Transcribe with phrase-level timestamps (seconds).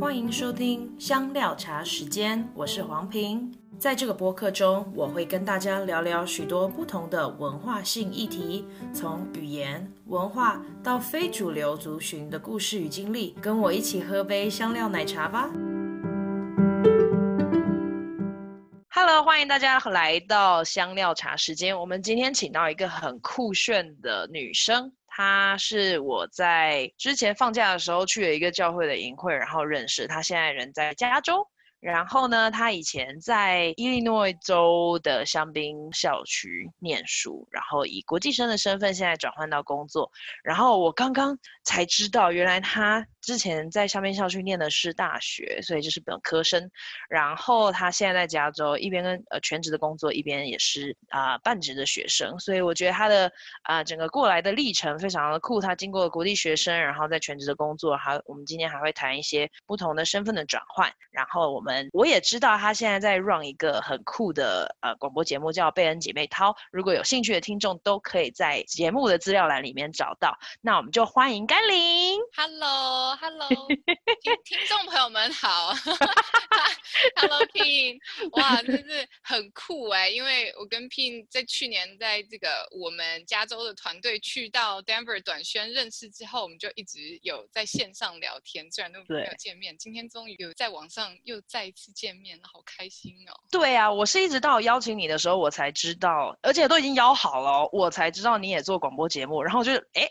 [0.00, 3.52] 欢迎收听香料茶时间，我是黄平。
[3.80, 8.64] 在这个播客中，我会跟大家聊聊许多不同的文化性议题，
[8.94, 13.34] 从语言、文化到非主流族群的故事与经历。
[13.42, 15.50] 跟我一起喝杯香料奶茶吧。
[18.90, 21.76] Hello，欢迎大家来到香料茶时间。
[21.76, 24.92] 我们今天请到一个很酷炫的女生。
[25.18, 30.22] 他是我在之前放假的时候去了一个教会的营会，然后认识他。
[30.22, 31.44] 现在人在加州。
[31.80, 40.10] 然后呢，他以前在伊利诺伊州的香槟校区念书，然后以国际生的身份现在转换到工作。
[40.44, 41.36] 然后我刚刚
[41.68, 46.70] 才知道，原来他之前在香槟校区念的是大学，所以就是本科生。
[47.10, 52.38] 然后他现在在加州，一边跟呃全职的工作，一边也是啊、半职的学生。
[52.38, 53.30] 所以我觉得他的
[53.64, 55.60] 啊、整个过来的历程非常的酷。
[55.60, 60.90] 他经过了国际学生，然后在全职的工作，还我们今天还会谈一些不同的身份的转换。
[61.10, 61.88] 然后我们。
[61.92, 66.54] 我也知道他现在在 run 一个很酷的呃广播节目，叫贝恩姐妹淘。
[66.70, 70.38] 如果有兴趣的听众，都可以在节目的资料栏里面找到。
[70.60, 72.20] 那我们就欢迎甘霖。
[72.36, 73.48] Hello，Hello，
[74.22, 75.74] 听听众朋友们好。
[77.16, 77.98] Hello Pin，
[78.30, 80.08] 哇，真是很酷哎！
[80.08, 89.76] 因为我跟 Pin 在去年在这个我们加州的团队去到 Denver 短宣认识之后，我们就一直有在线上聊天，虽然都没有见面。
[89.78, 93.34] 今天终于有在网上又再一次见面，好开心哦！
[93.50, 100.08] 对啊，我是一直到邀请你的时候，我才知道，而且都已经邀好了，我才知道你也做广播节目，然后就哎。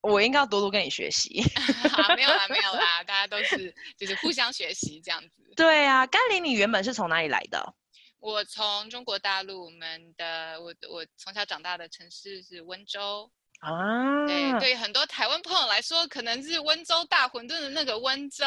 [0.00, 1.42] 我应该要多多跟你学习。
[1.90, 5.52] 好，没有啦，没有啦，大家都是就是互相学习这样子。
[5.56, 7.74] 对啊，甘霖，你原本是从哪里来的？
[8.20, 13.30] 我从中国大陆，我们的我我从小长大的城市是温州。
[13.58, 18.44] 啊，对，对很多台湾朋友来说，可能是温州大馄饨的那个温州。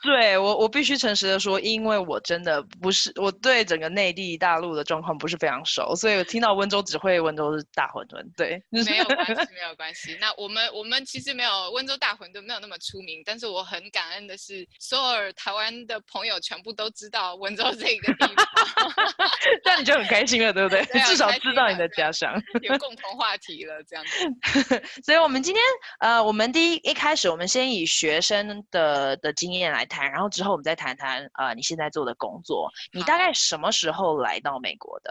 [0.00, 8.24] 对我，我必须诚实的说，因为我真的不是，我对整个内地大陆的状况不是非常熟，所以我听到温州只会温州是大馄饨。
[8.36, 10.16] 对，没有关系， 没有关系。
[10.20, 18.46] 那我们我们其实没有温州大馄饨没有那么出名，但是我很感恩的是，所有台湾的朋友全部都知道温州这个地方，
[19.64, 20.84] 这样你就很开心了，对不对？
[20.86, 22.32] 对至少知道你的家乡，
[22.62, 24.43] 有共同话题了，这样子。
[25.02, 25.62] 所以，我们今天，
[26.00, 32.70] 呃，我们第一一开始，我们先以学生的的经验来谈，然后之后我们再谈谈，呃，你现在做的工作。
[32.92, 35.10] 你大概什么时候来到美国的？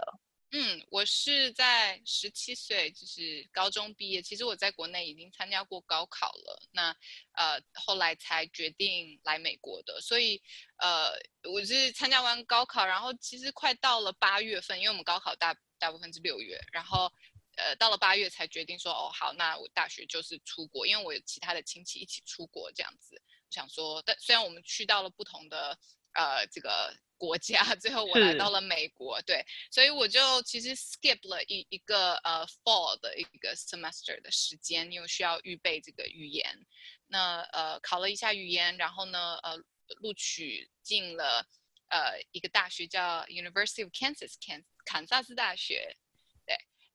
[0.52, 4.22] 嗯，我是在十七岁，就是高中毕业。
[4.22, 6.94] 其实我在国内已经参加过高考了，那
[7.32, 10.00] 呃，后来才决定来美国的。
[10.00, 10.40] 所以，
[10.76, 11.10] 呃，
[11.52, 17.10] 我是参加完高考，然后其实快到了八月份，因为我们高考大大部分是六月，然后。
[17.56, 23.14] 呃，到了八月才决定说，哦，好，那我大学就是出国，因为我有其他的亲戚一起出国这样子。
[23.16, 25.78] 我想说，但虽然我们去到了不同的
[26.14, 36.66] 呃这个国家， 最后我来到了美国，对，所以我就其实 skip 了一一个呃 fall 的一个 semester 的时间，因为需要预备这个语言。
[37.06, 39.56] 那呃考了一下语言，然后呢呃
[40.00, 41.46] 录取进了
[41.88, 45.96] 呃一个大学叫 University of Kansas，坎坎萨斯大学。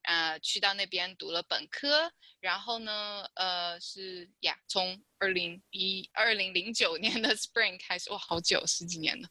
[0.02, 9.28] 呃，去到那边读了本科，然后呢，呃，是呀，从二零一二零零九年的 Spring 开始，哇，好久，十几年了。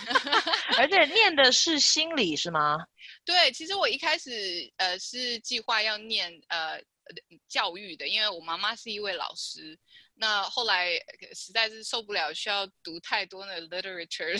[0.78, 2.76] 而且念的是心理是吗？
[3.24, 6.82] 对，其实我一开始呃是计划要念呃
[7.48, 9.78] 教育的，因为我妈妈是一位老师。
[10.22, 10.92] 那后来
[11.34, 14.38] 实在是受不了，需要读太多的 literature，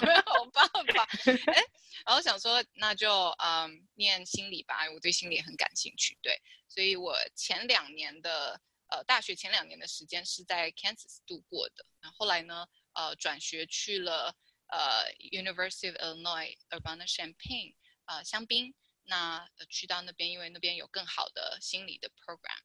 [0.00, 1.08] 没有 办法。
[1.52, 1.64] 哎，
[2.06, 3.10] 然后想说，那就
[3.42, 6.16] 嗯念心理吧，我对心理很感兴趣。
[6.22, 11.84] 对，所以我前两年的呃大学前两年的时间是在 Kansas 度过的。
[12.00, 12.64] 然后后来呢，
[12.94, 14.32] 呃转学去了
[14.68, 18.72] 呃 University of Illinois Urbana-Champaign 呃香槟。
[19.08, 22.60] 那、呃、去到那边，因为那边有更好的心理的 program。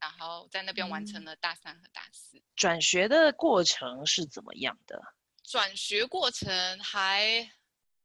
[0.00, 2.38] 然后在那边完成了大三和大四。
[2.38, 2.42] 嗯。
[2.56, 5.00] 转学的过程是怎么样的？
[5.44, 7.50] 转学过程还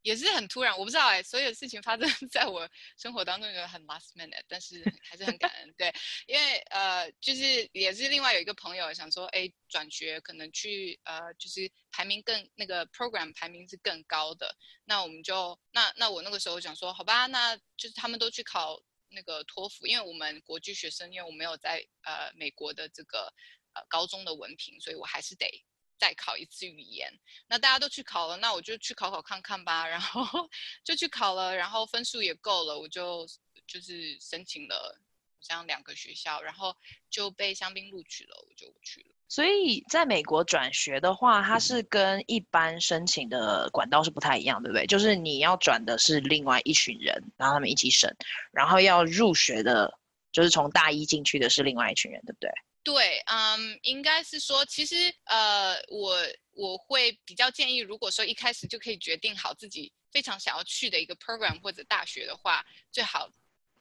[0.02, 2.68] 也是很突然，我不知道哎，所有事情发生 在我
[2.98, 5.74] 生活当中有很 last minute，但是还是很感恩。
[5.78, 5.94] 对，
[6.28, 14.56] 因为呃，就是也是另外有一个朋友想说，哎，转学可能去呃，就是排名更那个 program 排名是更高的，
[14.86, 18.80] 那我们就那那我那个时候想说，好吧，那就是他们都去考。
[19.16, 23.34] 那个托福，因为我们国际学生，因为我没有在呃美国的这个
[23.74, 25.66] 呃高中的文凭，所以我还是得
[25.98, 27.12] 再考一次语言。
[27.48, 29.88] 那大家都去考了，那我就去考考看看吧。
[29.88, 30.22] 然后
[30.84, 33.26] 就去考了，然后分数也够了，我就
[33.66, 35.00] 就是申请了
[35.40, 36.76] 像两个学校，然后
[37.10, 39.08] 就被香槟录取了，我就去了。
[39.28, 44.86] 所以在美国转学的话，它是跟一般申请的管道是不太一样，对不对？
[44.86, 48.16] 就是你要转的是另外一群人，然后他们一起审，
[48.52, 49.92] 然后要入学的，
[50.32, 52.52] 就是从大一进去的是另外一群人，对不对？
[52.84, 56.20] 对，嗯，应该是说，其实呃，我
[56.52, 63.28] 我会比较建议，如果说一开始就可以决定好自己非常想要去的一个 program 或者大学的话，最好。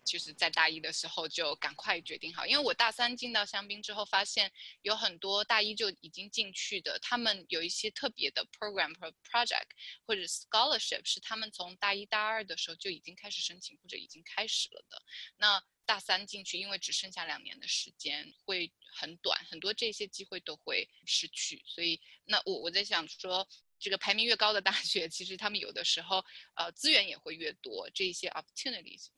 [0.05, 4.53] 就是在大一的时候就赶快决定好，因为我大三进到香槟之后，发现
[4.83, 9.69] 有很多大一就已经进去的，他们有一些特别的 program 或 project
[10.07, 15.03] 或者 scholarship 是他们从大一大二的时候就已经开始申请或者已经开始了的。
[15.39, 21.63] 那大三进去，因为只剩下两年的时间，会很短，很多这些机会都会失去。
[21.67, 23.47] 所以，那我我在想说，
[23.79, 26.25] 这个排名越高的大学，其实他们有的时候
[26.55, 29.09] 呃资源也会越多，这一些 opportunities。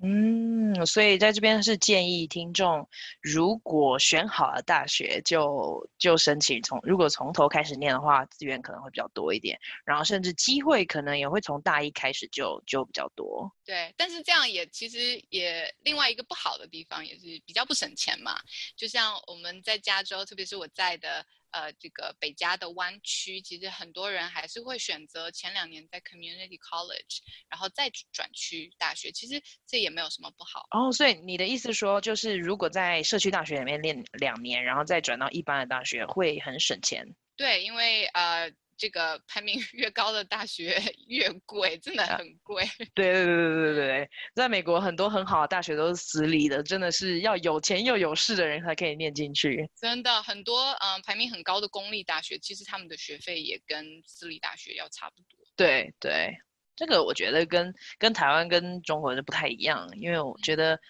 [0.00, 2.88] 嗯，所以在这边是建议听众，
[3.20, 13.52] 如果选好了大学就就申请从，如果从头开始念的话，资源可能会比较多一点，然后甚至机会可能也会从大一开始就就比较多。
[13.64, 18.38] 对，但是这样也其实也另外一个不好的地方也是比较不省钱嘛，
[18.76, 21.26] 就像我们在加州，特别是我在的。
[21.50, 27.18] 呃，这个北加的湾区，其实很多人还是会选择前两年在 community college，
[27.48, 29.10] 然后再转去大学。
[29.12, 30.66] 其实这也没有什么不好。
[30.70, 37.06] 哦，所以你的意思说，就是如果在社区大学里面练两年，然后再转到一般的大学，会很省钱？
[37.36, 38.52] 对，因为呃。
[38.78, 42.64] 这个排名 越高的大学越贵，真的很贵。
[42.94, 49.68] 对对对对对对，在美国很多很好的大学都是私立的，真的是要有钱又有势的人才可以念进去。
[49.78, 55.38] 真的很多，嗯、呃，排名很高的公立大学，其实他们的学费也跟私立大学要差不多。
[55.56, 56.32] 对对，
[56.76, 60.80] 这个我觉得跟跟台湾跟中国是不太一样，因为我觉得，嗯、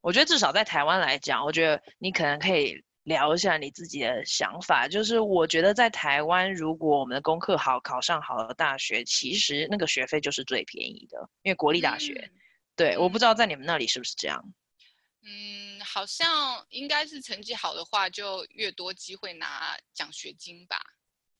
[0.00, 2.82] 我觉得至少在台湾来讲，我觉得你可能可以。
[3.08, 12.12] 聊一下你自己的想法，就是我觉得在台湾，如果我们的功课好，考上好的大学，其实那个学费就是最便宜的，因为国立大学。
[12.12, 12.38] 嗯、
[12.76, 14.44] 对、嗯，我不知道在你们那里是不是这样。
[15.22, 20.78] 嗯，好像应该是成绩好的话，就越多机会拿奖学金吧。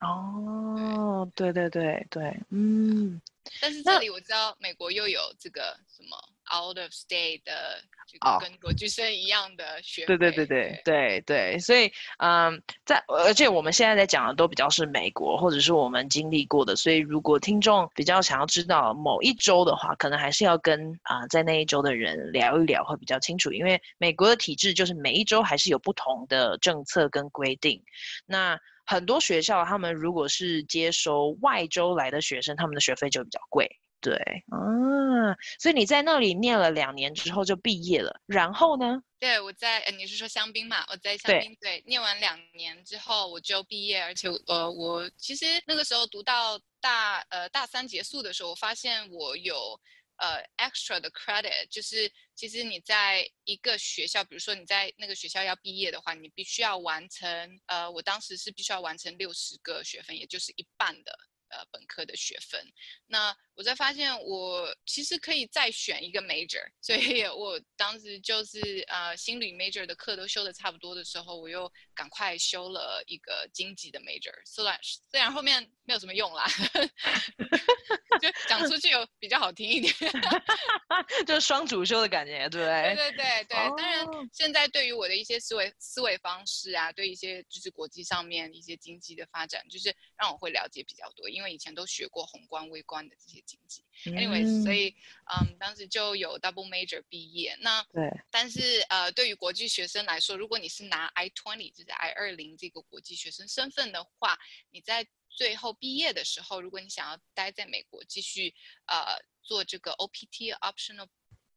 [0.01, 3.21] 哦，对对对对，对，嗯。
[3.61, 6.17] 但是这里我知道美国又有这个什么
[6.55, 10.17] out of state 的，这个跟国际生一样的学费。
[10.17, 27.83] 对对对对对对，所以嗯，在而且我们现在在讲的都比较是美国或者是我们经历过的，所以如果听众比较想要知道某一周的话，可能还是要跟啊、呃、在那一周的人聊一聊会比较清楚，因为美国的体制就是每一周还是有不同的政策跟规定。
[28.27, 33.69] 那很多学校，他们如果是接收外州来的学生，他们的学费就比较贵。
[34.01, 34.17] 对，
[34.53, 39.03] 嗯，所以你在那里念了两年之后就毕业了，然后呢？
[39.19, 40.85] 对，我在，呃，你是说香槟嘛？
[40.89, 49.81] 我在香槟，对，对，念完两年之后我就毕业，而且，呃，我其实那个时候读到大，呃，大三结束的时候，我发现我有。
[50.21, 61.17] 呃，extra 的 credit 就是，其实你在一个学校，比如说你在那个学校要毕业的话，你必须要完成，呃，我当时是必须要完成六十个学分，也就是一半的。
[61.51, 62.61] 呃，本科的学分，
[63.07, 76.47] 那我才发现我其实可以再选一个 major，所以 我当时就是呃，心理 major 的课都修的差不多的时候，我又赶快修了一个经济的 major，虽然虽然后面没有什么用啦，
[78.21, 79.95] 就讲出去有比较好听一点，
[81.27, 82.95] 就是双主修的感觉，对不对？
[82.95, 91.29] 对对对对，当然现在对于我的一些思维思维方式啊，对一些就是国际上面一些经济的发展，就是让我会了解比较多。
[91.39, 94.93] 因为以前都学过宏观、微观的这些经济，anyway，、嗯、所以
[95.27, 97.57] 嗯，当时就有 double major 毕业。
[97.61, 104.37] 那对，但是呃，对于国际学生来说，如果你是拿 I twenty，就是 I 二零这个国际学生身份的话，
[104.71, 108.53] 你在最后毕业的时候，如果你想要待在美国继续
[108.87, 111.07] 呃做这个 OPT optional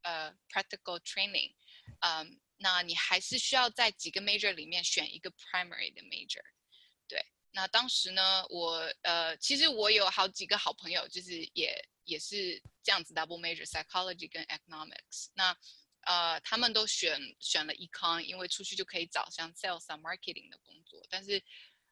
[0.02, 1.52] 呃 practical training，
[1.98, 6.44] 嗯，那你还是需要在几个 major 里面选一个 primary 的 major。
[7.54, 15.28] 那当时呢，我呃，其实我有好几个好朋友，就是也也是这样子 double major psychology 跟 economics。
[15.34, 15.54] 那
[16.06, 21.06] 呃，他们都选选了 econ，因为出去就可以找像 sales 啊 marketing 的工作。
[21.10, 21.42] 但是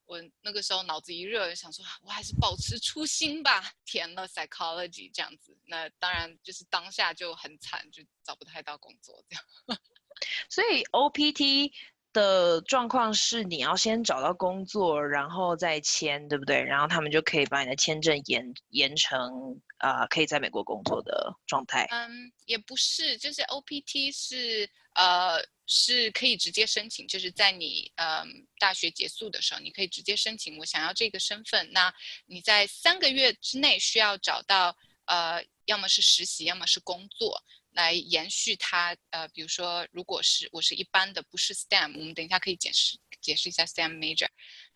[0.06, 5.56] 我那个时候脑子一热，想说我还是保持初心吧，填了 psychology 这样子。
[5.66, 9.44] 那当然就是当下就很惨，就找不太到工作这样。
[10.48, 11.72] 所以 OPT。
[12.12, 16.60] 的状况是你要先找到工作，然后再签，对不对？
[16.62, 21.86] 然后他们就可以把你的签证延延成啊、呃、可以在美国工作的状态？
[21.90, 28.26] 嗯，也不是，就是 OPT 是呃是可以直接申请，就是在你嗯
[28.58, 31.70] 大学结束的时候，你可以直接申请我想要这个身份。
[31.72, 31.94] 那
[32.26, 37.40] 你在三个月之内需要找到呃要么是实习，要么是工作。
[37.80, 44.28] 来延续它，呃，比如说，如果是我是一般的，不是 STEM，我们等一下可以解释解释一下 STEM major。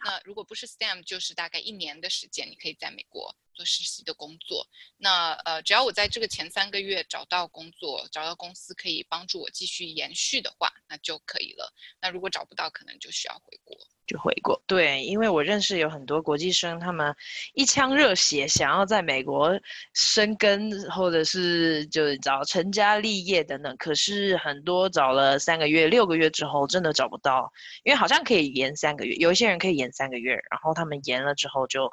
[0.04, 4.66] 那如果不是 STEM，就是大概一年的时间，你可以在美国做实习的工作。
[4.98, 11.72] 那呃，只要我在这个前三个月找到工作，找到公司可以帮助我继续延续的话，那就可以了。
[12.00, 13.76] 那如果找不到，可能就需要回国。
[14.06, 17.16] 就回国，对，因为我认识有很多国际生，他们
[17.54, 19.58] 一腔热血想要在美国
[19.94, 23.74] 生根，或者是就找成家立业等等。
[23.78, 27.50] 可是很多找了三个月、六个月之后，真的找不到，
[27.82, 31.90] 因为好像可以延三个月，有一些人可以延三个月，然后他们延了之后就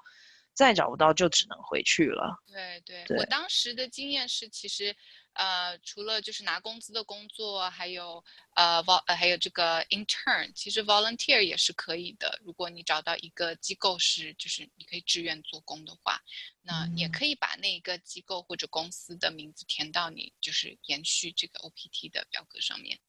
[0.53, 2.38] 再找不到，就只能回去了。
[2.48, 4.96] 对对，对，我当时的经验是，其实。
[5.34, 8.22] 呃，除了就是拿工资的工作，还有
[8.53, 12.38] 呃 vol 还有这个 intern，其实 volunteer 也是可以的。
[12.43, 16.20] 如果你找到一个机构是就是你可以志愿做工的话，
[16.63, 23.00] 那也可以把那个机构或者公司的名字填到你就是延续这个 OPT 的表格上面。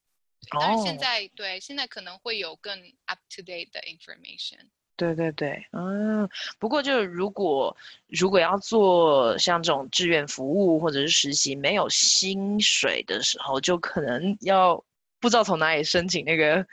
[0.61, 1.31] 但是现在、oh.
[1.35, 4.71] 对现在可能会有更 up to date 的 information。
[4.95, 7.75] 对对对，嗯，不过就如果
[8.09, 14.77] 如果要做像这种志愿服务或者是实习没有薪水的时候，就可能要
[15.19, 16.65] 不知道从哪里申请那个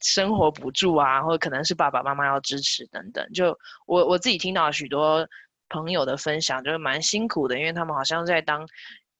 [0.00, 3.26] 生活补助啊，或者可能是爸爸妈妈要支持等等。
[3.32, 5.26] 就我我自己听到许多
[5.68, 8.68] 朋友的分享，就是蛮辛苦的，因为他们好像在当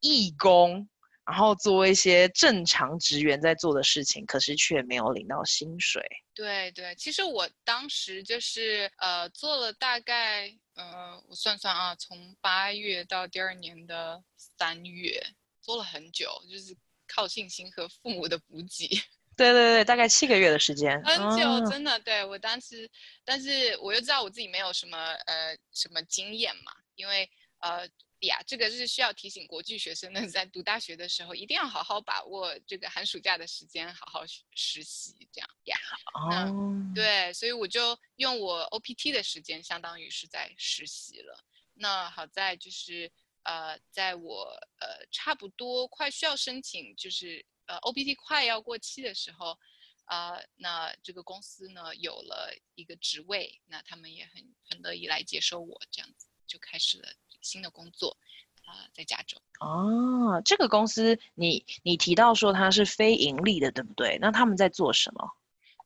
[0.01, 0.87] 义工。
[1.27, 6.03] 然后做一些正常职员在做的事情，可是却没有领到薪水。
[6.35, 15.25] 对对，其实我当时就是呃做了大概呃我算算啊，从八月到第二年的三月，
[15.63, 16.77] 做了很久，就是
[17.07, 18.89] 靠信心和父母的补给。
[19.37, 21.03] 对对对，大概七个月的时间。
[21.03, 21.99] 很久，哦、真的。
[22.01, 22.91] 对我当时，
[23.25, 27.89] 但是我又知道我自己没有什么呃什么经验嘛，因为呃。
[28.27, 35.77] 呀，这个是需要提醒国际学生呢，在读大学的时候一定要好好把握这个寒暑假的时间，好好实习，这样呀。
[36.15, 36.95] 哦、oh.。
[36.95, 41.45] 对，所以我就用我 OPT 的时间，相当于是在实习了。
[41.75, 43.11] 那好在就是
[43.43, 44.45] 呃，在我
[44.81, 49.59] 呃差不多快需要申请，就是呃 OPT 快要过期的时候，
[50.07, 57.09] 呃，那这个公司呢有了一个职位，那他们也很很乐意来接收我，这样子就开始了。
[57.43, 58.17] 新的工作，
[58.65, 59.37] 啊、呃，在加州。
[59.61, 64.17] 哦，这个公司你你提到说它是非盈利的，对不对？
[64.19, 65.31] 那他们在做什么？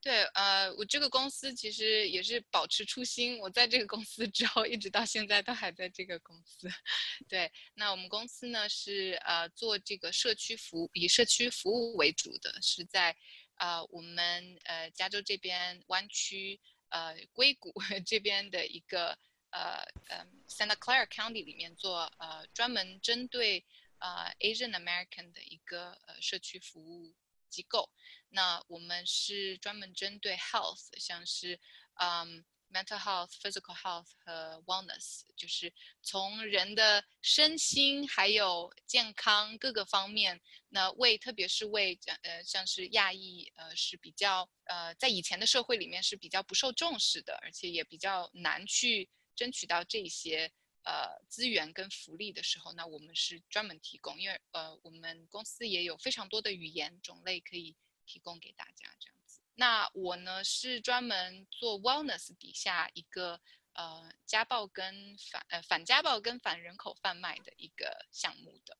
[0.00, 3.40] 对，呃，我这个公司其实也是保持初心。
[3.40, 6.68] 我在这个公司 之后，一直到现在都还在这个公司。
[7.28, 13.16] 对，那我们公司呢是呃做这个社区服务，以社区服务为主的，是在
[13.56, 16.60] 呃我们呃加州这边湾区
[16.90, 17.74] 呃硅谷
[18.06, 19.18] 这边的一个。
[19.50, 23.64] 呃，嗯，Santa Clara County 里面做呃专门针对
[23.98, 27.14] 呃 Asian American 的一个呃社区服务
[27.48, 27.90] 机构。
[28.28, 31.58] 那我们是专门针对 health，像是
[31.94, 40.38] 嗯 mental health、physical health 和 wellness，就是从人的身心还有健康各个方面，
[40.68, 49.08] 那为特别是为呃像是亚裔呃是比较呃在以前的社会里面是比较不受重视的，而且也比较难去。
[49.38, 50.50] 争取到这些
[50.82, 59.40] 呃资源跟福利的时候，那我们是专门提供，因为呃我们公司也有非常多的语言种类可以提供给大家这样子。
[59.54, 63.40] 那我呢是专门做 wellness 底下一个
[63.74, 68.76] 呃家暴跟反呃反家暴跟反人口贩卖的一个项目的。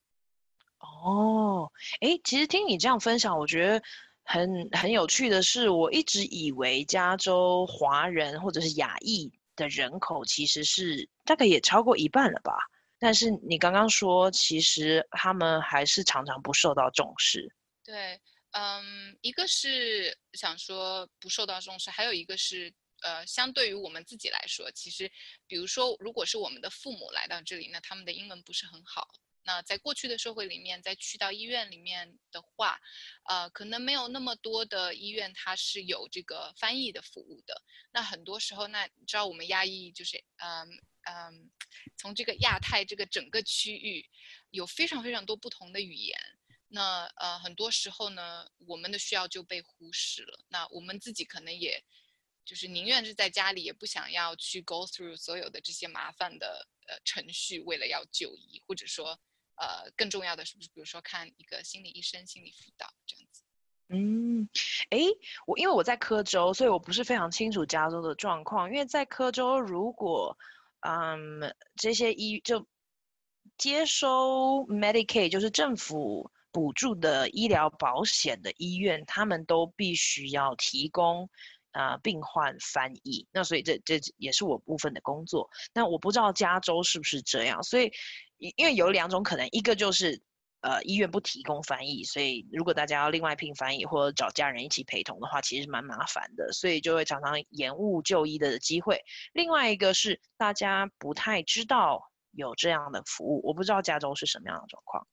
[0.79, 3.83] 哦，哎，其实听你这样分享，我觉得
[4.23, 9.31] 很很有趣的是，我一直以为加州华人或者是亚裔。
[9.59, 12.57] 的人口其实是大概也超过一半了吧，
[12.97, 17.53] 但是你刚刚说，其实他们还是常常不受到重视。
[17.83, 18.19] 对，
[18.51, 25.11] 嗯，一个是想说不受到重视，还有一个是，呃，相对于我们自己来说，其实，
[25.47, 29.07] 比如说，如果是我们的父母来到这里，那他们的英文不是很好。
[29.49, 32.79] 那在过去的社会里面，再去到医院里面的话，
[33.23, 37.63] 呃，可能没有那么多的医院它是有这个翻译的服务的。
[37.91, 40.69] 那很多时候，那你知道我们亚裔就是，嗯
[41.09, 41.49] 嗯，
[41.97, 44.07] 从这个亚太这个整个区域，
[44.51, 46.15] 有非常非常多不同的语言。
[46.67, 50.45] 那呃，很多时候呢，我们的需要就被忽视了。
[50.49, 51.83] 那我们自己可能也。
[52.45, 59.19] 就是宁愿是在家里，也不想要去 go through 所有的这些麻烦的呃程序，为了要就医，或者说
[59.59, 63.43] 呃更重要的是不是，比如说看一个心理医生、心理辅导这样子。
[63.91, 64.47] 嗯，
[64.91, 64.99] 哎，
[65.47, 68.69] 我因为我在科州，所以我不是非常清楚加州的状况。
[68.69, 70.37] 因为在科州，如果
[70.81, 72.67] 嗯这些医就
[73.57, 81.27] 接收 Medicaid，就是政府补助的医疗保险的医院，他们都必须要提供
[81.71, 83.27] 啊、病患翻译。
[83.31, 85.49] 那所以这这也是我部分的工作。
[85.73, 87.63] 那我不知道加州是不是这样。
[87.63, 87.91] 所以
[88.39, 90.19] 因因为有两种可能，一个就是。
[90.61, 99.01] 呃，医院不提供翻译，所以如果大家要另外聘翻译或者找家人一起陪同的话，其实蛮麻烦的，所以就会常常延误就医的机会。
[99.31, 105.07] 另外一个是大家不太知道有这样的服务，我不知道加州是什么样的状况。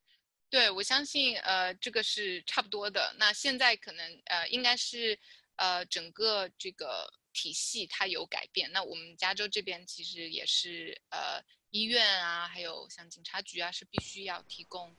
[0.49, 3.15] 对，我相信呃这个是差不多的。
[3.17, 5.17] 那现在可能呃应该是
[5.55, 7.07] 呃整个这个
[7.37, 8.71] 体系它有改变。
[8.71, 14.97] 那我们加州这边其实也是呃医院啊，还有像警察局啊，是必须要提供。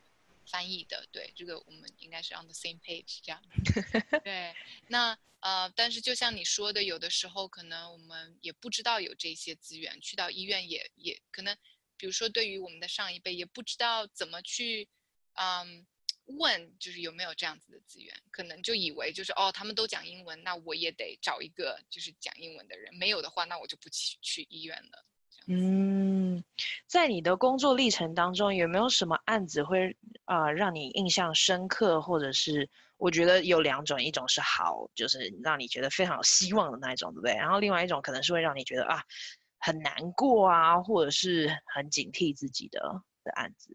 [0.50, 3.38] 翻译的，对，这个我们应该是 on the same page 这样。
[4.25, 4.54] 对，
[4.87, 11.54] 那呃，但是就像你说的，有的时候可能我们也不知道有这些资源，去到医院也也可能，
[11.99, 14.88] 比如说对于我们的上一辈，也不知道怎么去
[15.35, 15.87] 嗯
[16.28, 25.04] 问，就是有没有这样子的资源，可能就以为就是哦，他们都讲英文，那我也得找一个就是讲英文的人，没有的话，那我就不去去医院了。
[25.50, 26.44] 嗯，
[26.87, 32.68] 在你的工作历程当中，有没有什么案子会啊、让你印象深刻，或者是
[32.99, 37.32] 我觉得有两种，一种是好，就是让你觉得非常有希望的那一种，对不对？
[37.35, 39.02] 然后另外一种可能是会让你觉得啊
[39.58, 42.78] 很难过啊，或者是很警惕自己的
[43.25, 43.73] 的案子。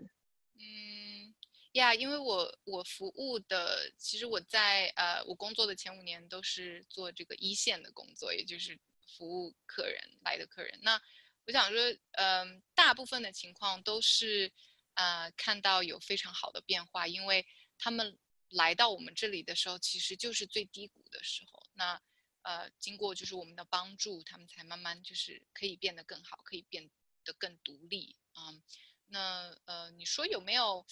[1.73, 8.79] 呀，因为我我服务的，其实我在呃我工作的前五年都是做这个一线的工作，也就是
[9.17, 10.79] 服务客人来的客人。
[10.83, 11.01] 那
[11.45, 14.51] 我想说，嗯、大部分的情况都是，
[14.93, 17.45] 呃，看到有非常好的变化，因为
[17.77, 18.17] 他们
[18.49, 21.63] 来到我们这里的时候，其实就是最低谷的时候。
[21.73, 21.99] 那，
[22.43, 26.89] 呃，经过就是我们的帮助，他们才慢慢就是可以变得更好，可以变
[27.25, 28.63] 得更独立啊、嗯。
[29.07, 30.85] 那，呃，你说有没有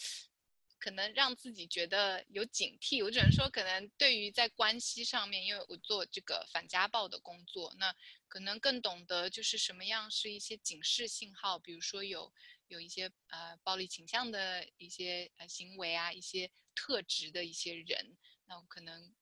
[0.81, 3.01] 可能让自己觉得有警惕？
[3.01, 7.95] 我只能说，可能对于在关系上面，因为我做这个反家暴的工作，那。
[8.31, 12.33] 可能更懂得就是什么样是一些警示信号，比如说有
[12.69, 19.13] 有一些呃暴力倾向的一些呃行为啊，一些特质的一些人，那我可能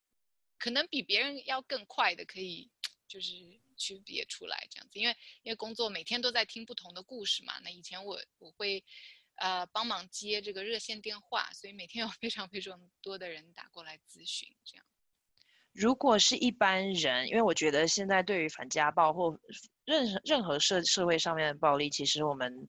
[0.58, 2.70] 可能比别人要更快的可以
[3.08, 3.34] 就是
[3.76, 7.58] 区别出来这样子，因为因为工作每天都在听不同的故事嘛。
[7.64, 8.84] 那以前我我会
[9.40, 14.86] 呃帮忙接这个热线电话，所以每天有非常非常多的人打过来咨询这样。
[15.72, 19.38] 如果是一般人，因为我觉得现在对于反家暴或
[19.84, 22.66] 任何任何社社会上面的暴力，其实我们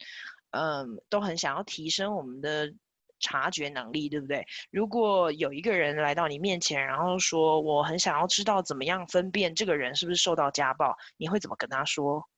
[0.52, 2.72] 嗯都很想要提升我们的
[3.20, 4.46] 察觉能力，对不对？
[4.70, 12.30] 如果有一个人来到你面前，然后说我很想要知道怎么样分辨这个人是不是受到家暴，你会怎么跟他说？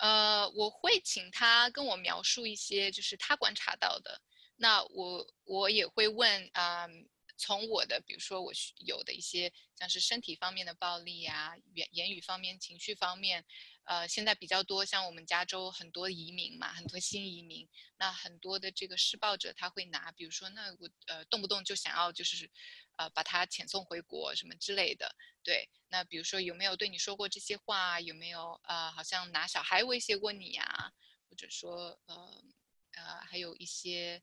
[0.00, 4.20] 呃，我会请他跟我描述一些就是他观察到的，
[4.56, 6.86] 那我我也会问啊。
[6.86, 7.08] 嗯
[7.42, 8.52] 从我的，比如说我
[8.84, 13.46] 有的一些像是身体方面的暴力啊，言言语方面、情绪方面，
[13.84, 22.50] 呃，现在比较多，像我们加州很多移民嘛，很多新移民，那很多的这个施暴者他会拿，比如说那我呃动不动就想要就是，
[22.96, 28.00] 呃把他遣送回国什么之类的，对，那比如说有没有对你说过这些话？
[28.00, 30.92] 有没有呃好像拿小孩威胁过你呀？
[31.28, 32.44] 或者说呃
[32.92, 34.22] 呃还有一些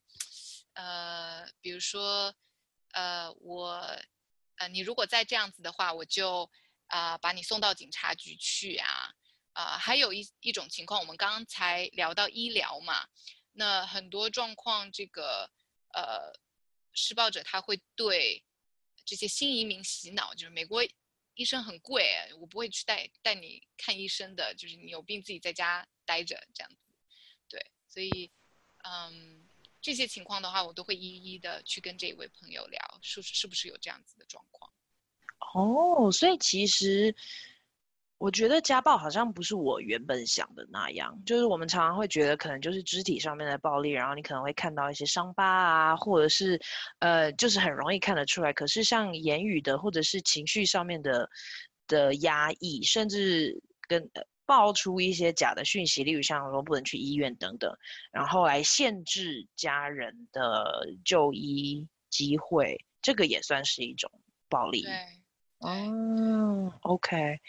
[0.74, 2.34] 呃比如说。
[2.94, 3.76] 呃，我，
[4.56, 6.50] 呃，你如果再这样子的话，我就
[6.88, 9.14] 啊、把你送到警察局去，啊、
[9.58, 13.08] 呃，还有一一种情况，我们刚才聊到医疗嘛，
[13.54, 15.50] 那很多状况，这个
[15.94, 16.32] 呃，
[16.94, 18.46] 施暴者他会对
[19.04, 20.86] 这些新移民洗脑，就是美国
[21.34, 26.94] 医生很贵，我不会去带带你看医生的，就是你有病自己在家待着这样子，
[27.50, 28.32] 对，所以，
[28.84, 29.44] 嗯。
[29.80, 34.70] 这些情况的话，我都会一一的去跟这一位朋友聊，是是不是有这样子的状况？
[35.54, 37.16] 哦，所以其实
[38.20, 46.60] 我觉得家暴好像不是我原本想的那样，就是我们常常会觉得可能就是肢体上面的暴力，然后你可能会看到一些伤疤啊，或者是
[47.00, 48.52] 呃，就是很容易看得出来。
[48.52, 51.30] 可是像言语的或者是情绪上面的
[51.88, 54.10] 的压抑，甚至跟
[54.46, 57.72] 爆出一些假的讯息，例如像说不能去医院等等，
[58.12, 64.10] 然后来限制家人的就医机会，这个也算是一种
[64.50, 64.84] 暴力。
[64.84, 64.94] 对，
[65.60, 67.40] 哦，OK，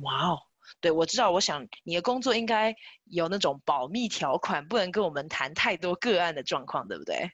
[0.00, 0.42] 哇哦，
[0.80, 7.30] 对，我知道，我想你的工作应该有那种保密条款，不能跟我们谈太多个案的状况，对不对？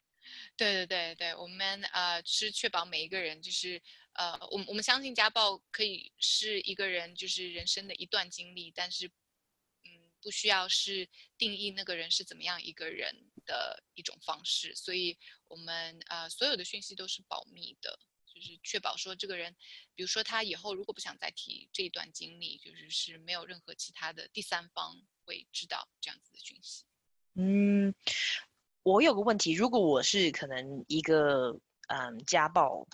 [0.56, 3.80] 对对对对，我们呃是确保每一个人就是
[4.12, 9.06] 呃，我我们相信家暴可以是一个人就是人生的一段经历，但是
[9.84, 17.98] 嗯，不需要是定义那个人是怎么样一个人的一种方式，所以我们呃所有的讯息都是保密的。
[18.42, 19.54] 就是确保说这个人，
[19.94, 26.84] 比如说他以后如果不想再提这一段经历，就是是没有任何其他的第三方会知道这样子的讯息。
[27.34, 27.94] 嗯，
[28.82, 32.88] 我有个问题，如果我是可能一个嗯家暴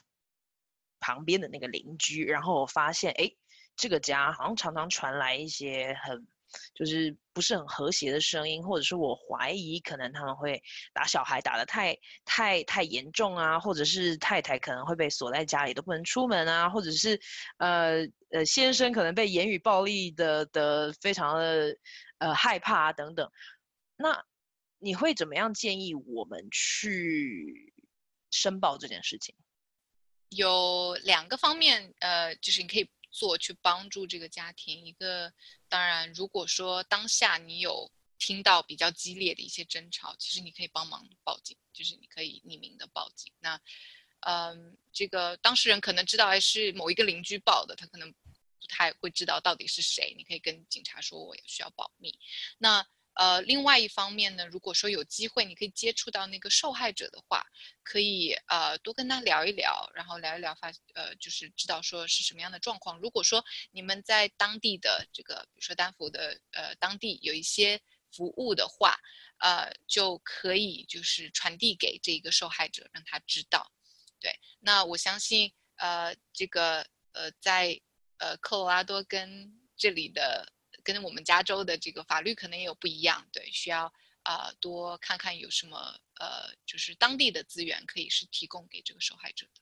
[1.01, 3.35] 旁边的那个邻居，然后我发现哎，
[3.75, 6.27] 这个家好像常常传来一些很。
[6.75, 17.21] 就是不是很和谐的声音，或者是我怀疑可能他们会打小孩打得太太太严重啊，或者是太太可能会被锁在家里都不能出门啊，或者是
[17.59, 21.77] 呃呃先生可能被言语暴力的的非常的
[22.19, 23.31] 呃害怕啊等等，
[23.97, 24.25] 那
[24.79, 27.75] 你会怎么样建议我们去
[28.31, 29.35] 申报这件事情？
[30.31, 32.91] 有两个方面，呃，就是你可以。
[33.11, 35.33] 做去帮助这个家庭，一个
[35.68, 43.33] 当然，如果说当下你有听到比较激烈的一些争吵，其实你可以帮忙报警，就是你可以匿名的报警。
[43.40, 43.61] 那，
[44.21, 52.18] 嗯，这个当事人可能知道还是某一个邻居报的，他可能不太会知道到底是谁，你可以跟警察说我也需要保密。
[52.59, 52.87] 那。
[53.18, 57.44] 呃，另外一方面呢，如果说有机会，你可以接触到那个受害者的话，
[57.83, 62.96] 可以呃多跟他聊一聊，然后聊一聊发呃就是知道说是什么样的状况。
[63.00, 67.81] 如果说你们在当地的这个，比如说丹佛的呃当地有一些
[68.12, 68.96] 服务的话，
[69.38, 73.68] 呃就可以就是传递给这一个受害者，让他知道。
[74.20, 77.81] 对，那我相信呃这个呃在
[78.18, 80.52] 呃科罗拉多跟这里的。
[80.94, 85.77] 跟我们加州的这个法律可能也有不一样，对，需要啊、多看看有什么
[86.18, 89.61] 呃，就是当地的资源可以是提供给这个受害者的。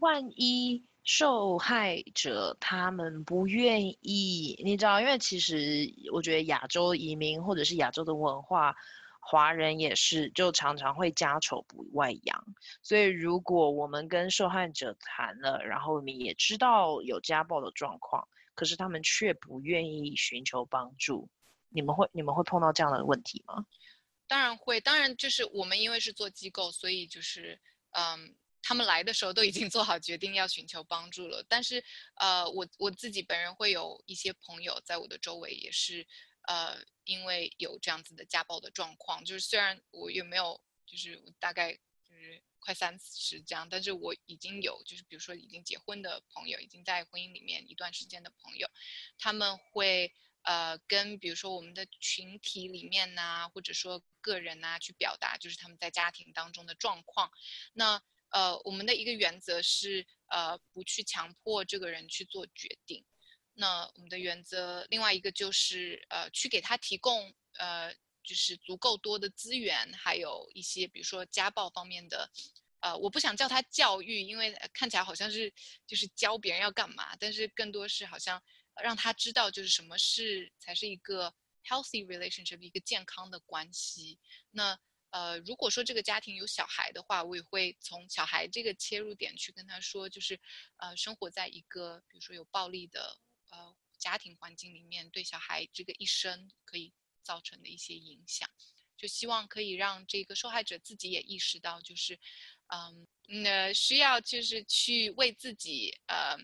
[0.00, 8.74] 万一受害者他们不愿意，你知道，因为其实我觉得亚洲移民或者是亚洲的文化，
[9.20, 12.44] 华人也是就常常会家丑不外扬，
[12.82, 18.26] 所以如果我们跟受害者谈了，然后我们也知道有家暴的状况。
[18.58, 21.30] 可是他们却不愿意寻求帮助，
[21.68, 23.64] 你们会你们会碰到这样的问题吗？
[24.26, 31.40] 当然会，当然就是我们因为是做机构，所以就是嗯，他们来的时候都已经做好决定要寻求帮助了。
[31.48, 31.80] 但是
[32.16, 36.04] 呃，我我自己本人会有一些朋友在我的周围也是
[36.48, 42.42] 呃，因为有这样子的家暴的状况，就是虽然我也没有，就是大概就是。
[42.60, 48.68] 快三十这样，但是我已经有，就是比如说已经结婚的朋友，已经在婚姻里面一段时间的朋友，
[49.18, 57.30] 他们会呃跟比如说我们的群体里面呐、或者说个人呐、去表达就是他们在家庭当中的状况。
[57.72, 63.04] 那呃我们的一个原则是呃不去强迫这个人去做决定。
[63.54, 67.94] 那我们的原则另外一个就是呃去给他提供呃。
[68.28, 72.30] 就是足够多的资源，还有一些比如说家暴方面的，
[72.80, 75.50] 呃，我不想叫他教育，因为看起来好像是
[75.86, 78.42] 就是教别人要干嘛，但是更多是好像
[78.82, 84.18] 让他知道就是什么是才是一个 healthy relationship，一个健康的关系。
[84.50, 90.38] 那呃，如果说这个家庭有小孩的话，我也会从小孩这个切入点去跟他说，就是
[90.76, 93.18] 呃，生活在一个比如说有暴力的
[93.50, 96.92] 呃家庭环境里面，对小孩这个一生可以。
[97.28, 98.48] 造成的一些影响，
[98.96, 102.18] 就希望可以让这个受害者自己也意识到，就是，
[102.68, 103.06] 嗯，
[103.42, 106.34] 那需要就是去为自己呃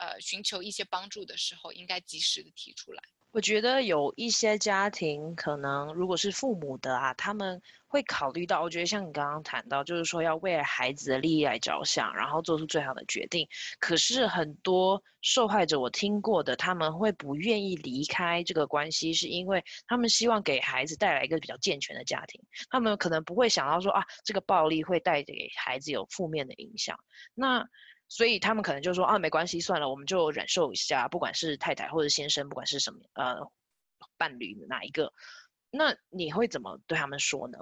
[0.00, 3.02] 呃寻求一些帮助的时候，应该及时的提出来。
[3.34, 13.44] 我觉得有一些家庭可能，如果是父母的啊，他们会考虑到，我觉得像你刚刚谈到，就是说要为孩子的利益来着想，然后做出最好的决定。
[13.80, 22.40] 可是很多受害者我听过的，他们会不愿意离开这个关系，是因为他们希望给孩子带来一个比较健全的家庭。
[22.70, 26.96] 他们可能不会想到说啊，这个暴力会带给孩子有负面的影响。
[27.34, 27.66] 那
[28.08, 33.50] 所以他们可能就说啊，没关系，算了，我们就忍受一下，不管是太太或者先生，不管是什么呃
[34.16, 35.12] 伴侣哪一个，
[35.70, 37.58] 那你会怎么对他们说呢？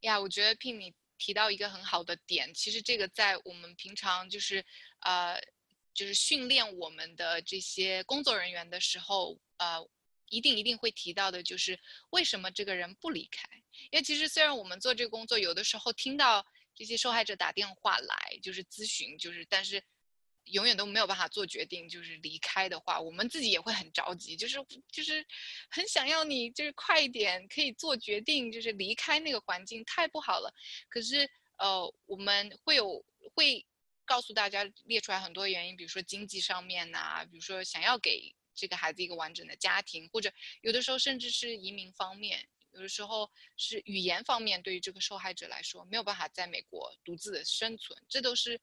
[0.00, 4.64] 呀，我觉得 Pin 你提到一个很好的点，其实这个在我们平常就是
[5.00, 5.38] 呃
[5.94, 9.86] 就是训练我们的这些工作人员的时候，呃
[10.30, 11.78] 一定一定会提到的，就是
[12.10, 13.46] 为什么这个人不离开？
[13.90, 16.44] 因为其实虽然我们做这个工作，有的时候听到。
[16.78, 19.82] 这些受害者打电话来就是咨询，就是但是
[20.44, 25.26] 永远都没有办法做决定，就是离开的话，我们自己也会很着急，就是就是
[25.68, 30.54] 很想要你就是快一点可以做决定，就是离开那个环境太不好了。
[30.88, 33.66] 可是呃，我们会有会
[34.04, 48.60] 告诉大家列出来很多原因，比如说经济上面呐、比如说想要给这个孩子一个完整的家庭，或者有的时候甚至是移民方面，有的时候是语言方面，对于这个受害者来说没有办法在美国独自的生存，这都是。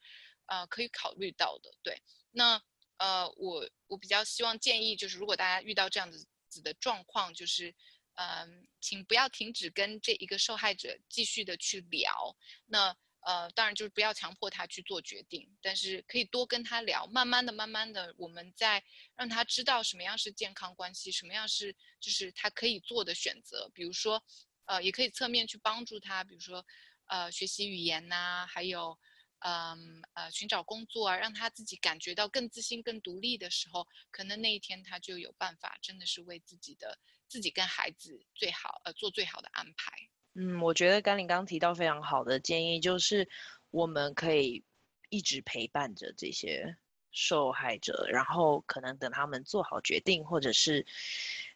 [0.48, 2.00] 呃，可以考虑到的，对。
[2.30, 2.62] 那
[2.98, 7.74] 呃，我我比较希望建议就是，如果大家遇到这样子子的状况，就是
[8.14, 8.48] 嗯、呃，
[8.80, 12.38] 请不要停止跟这一个受害者继续的去聊。
[12.68, 18.84] 那呃，当然就是不要强迫他去做决定，但是可以多跟他聊，慢慢的、慢慢的，我们再
[19.16, 23.70] 让他知道什么样是健康关系，什么样是就是他可以做的选择。
[23.74, 24.24] 比如说，
[24.66, 26.66] 呃，也可以侧面去帮助他，比如说
[27.08, 28.98] 呃，学习语言呐、还有。
[29.40, 40.10] 嗯呃，寻找工作啊，让他自己感觉到更自信、更独立的时候，可能那一天他就有办法，真的是为自己的自己跟孩子最好呃做最好的安排。
[40.36, 43.28] 嗯，我觉得甘霖刚提到非常好的建议，就是
[43.72, 44.64] 我们可以
[45.10, 46.76] 一直陪伴着这些
[47.12, 50.86] 受害者，然后可能等他们做好决定，或者是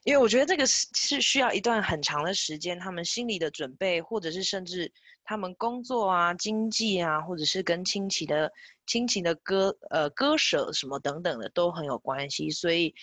[0.03, 4.91] 因为我觉得这个是是需要一段很长的时间，他们心理的准备，或者是甚至。
[5.25, 8.51] 他们工作啊、经济啊，或者是跟亲戚的
[8.87, 12.95] 亲情的割呃割舍什么等等的都很有关系，所以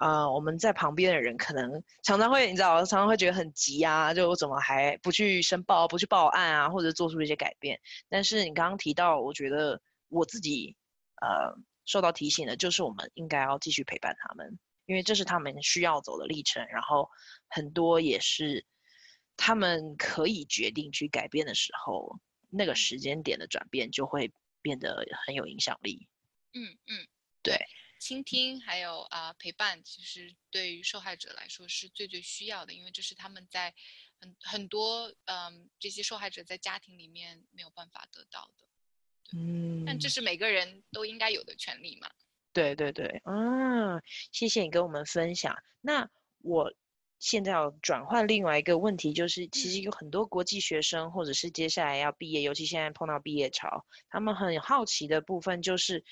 [0.00, 7.80] 啊、呃，我们在旁边的人可能常常会你知道，常常会觉得很急啊，就我怎么还不去申报、不去报案啊，或者做出一些改变。
[8.08, 10.76] 但是你刚刚提到，我觉得我自己
[11.20, 17.08] 呃受到提醒的，就是我们应该要继续陪伴他们，因为这是他们需要走的历程，然后
[17.48, 18.66] 很多也是。
[19.42, 26.06] 他们可以决定去改变的时候，那个时间点的转变就会变得很有影响力。
[26.52, 27.08] 嗯嗯，
[27.42, 27.56] 对，
[28.00, 33.72] 倾听还有啊、呃、陪伴，其实对于受害者来说是最最需要的，因为这是他们在
[34.18, 38.66] 很很多嗯、呃、这些受害者在家庭里面没有办法得到的。
[39.38, 42.10] 嗯，但这是每个人都应该有的权利嘛。
[42.52, 45.56] 对对对，嗯，谢谢你跟我们分享。
[45.80, 46.72] 那我。
[47.20, 56.02] 现在要转换另外一个问题，就是其实有很多国际学生，或者是接下来要毕业，尤其现在碰到毕业潮，他们很好奇的部分就是，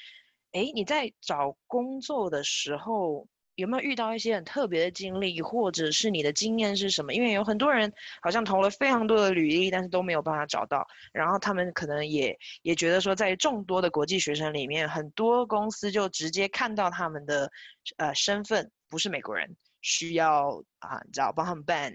[0.52, 7.12] 哎，你在找工作的时候有没有遇到一些很特别的经历，或者是你的经验是什么？
[7.12, 17.50] 因为有很多人好像投了非常多的履历，但是都没有办法找到，然后他们可能也也觉得说，在众多的国际学生里面，很多公司就直接看到他们的
[17.96, 19.56] 呃身份不是美国人。
[19.80, 21.94] 需要啊，你知道帮他们办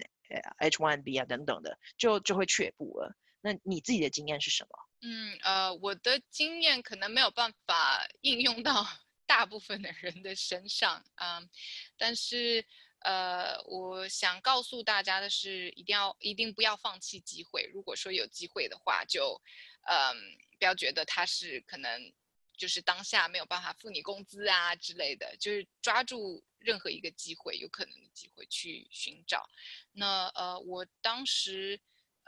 [0.60, 3.14] H1B 啊等等的，就就会却步了。
[3.42, 4.70] 那你自己的经验是什么？
[5.06, 8.88] 嗯呃，我的经验可能没有办法 应用到
[9.28, 11.50] 大部分的人的身上啊、嗯，
[11.98, 12.66] 但是
[13.00, 17.70] 呃，我想告诉大家的是，一定要一定不要放弃机会。
[17.74, 19.42] 如果说有机会的话，就
[19.90, 20.16] 嗯，
[20.58, 22.14] 不要觉得他是可能。
[22.56, 29.50] 就是当下没有办法付你工资啊之类的，就是抓住任何一个机会，有可能的机会去寻找。
[29.92, 31.82] 那呃，我当时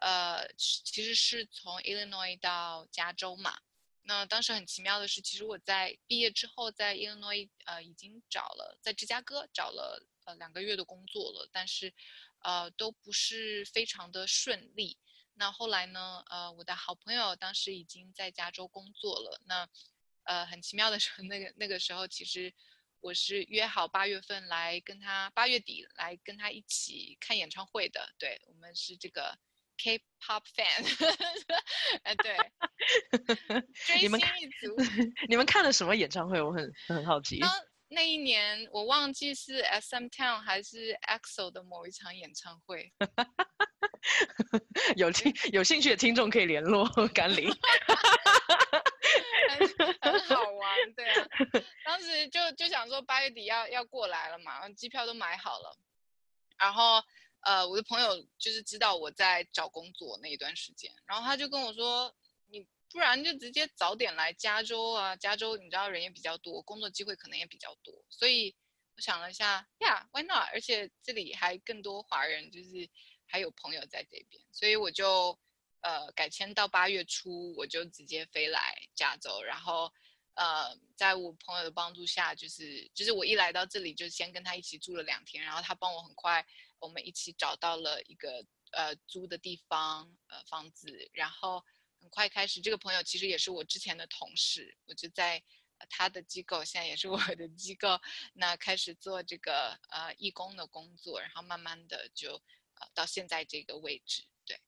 [0.06, 3.60] 呃其实是从 Illinois 到加州嘛。
[4.04, 11.92] 那当时很奇妙的是，其实我在毕业之后，在 Illinois 呃已经找了，在芝加哥找了呃两个月的工作了，但是
[12.44, 14.98] 呃都不是非常的顺利。
[15.34, 19.68] 那后来呢，呃，我的好朋友当时已经在加州工作了，那。
[20.28, 22.52] 呃，很奇妙的是，那个那个时候，其实
[23.00, 28.12] 我是约好八月份来跟他，八月底来跟他一起看演唱会的。
[28.18, 29.38] 对，我们是这个
[29.78, 30.84] K-pop fan，
[32.04, 32.38] 呃，对，
[33.86, 34.76] 追星一族。
[35.30, 36.42] 你们看了什么演唱会？
[36.42, 37.40] 我很很好奇。
[37.88, 42.92] 那一年我忘记是 SM Town 还是 EXO 的某一场演唱会。
[44.96, 47.50] 有听有兴趣的听众可以联络甘霖。
[50.02, 51.28] 很好玩，对啊，
[51.86, 55.78] 当时就就想说八月底要要过来了嘛，机票都买好了，
[56.58, 57.02] 然后
[57.46, 62.14] 呃，我的朋友就是知道我在找工作那一段时间，然后他就跟我说，
[62.48, 68.56] 你不然就直接早点来加州啊，加州你知道人也比较多，工作机会可能也比较多，所以
[68.96, 70.50] 我想了一下，Yeah，why not？
[70.52, 72.90] 而且这里还更多华人，就是
[73.26, 75.40] 还有朋友在这边，所以我就。
[75.82, 79.94] 呃，改签到八月初，我就直接飞来加州，然后，
[80.34, 86.44] 呃，在我朋友的帮助下，就是就是我一来到这里，就先跟他一起住了两天，然后他帮我很快，
[86.80, 91.64] 我们一起找到了一个呃租的地方，呃房子，然后
[92.00, 92.62] 很快开始。
[92.62, 95.44] 这个朋友其实也是我之前的同事，我就在
[95.90, 98.00] 他的机构，现在也是我的机构，
[98.34, 102.34] 那开始做这个呃义工的工作，然后慢慢的就
[102.76, 104.24] 呃到现在这个位置。
[104.46, 104.60] 对，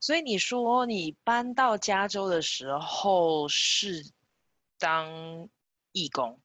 [0.00, 4.12] 所以你说你搬到加州的时候是
[4.78, 5.48] 当
[5.92, 6.40] 义工？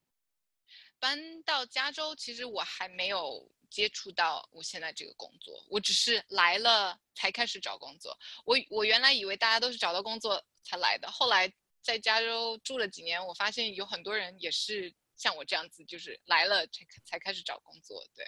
[1.00, 8.16] 搬到加州，其实我还没有接触到我现在这个工作，我只是来了才开始找工作。
[8.46, 18.06] 我我原来以为大家都是找到工作才来的，后来在加州住了几年，我发现有很多人也是像我这样子，就是来了才才开始找工作。
[18.14, 18.24] 对，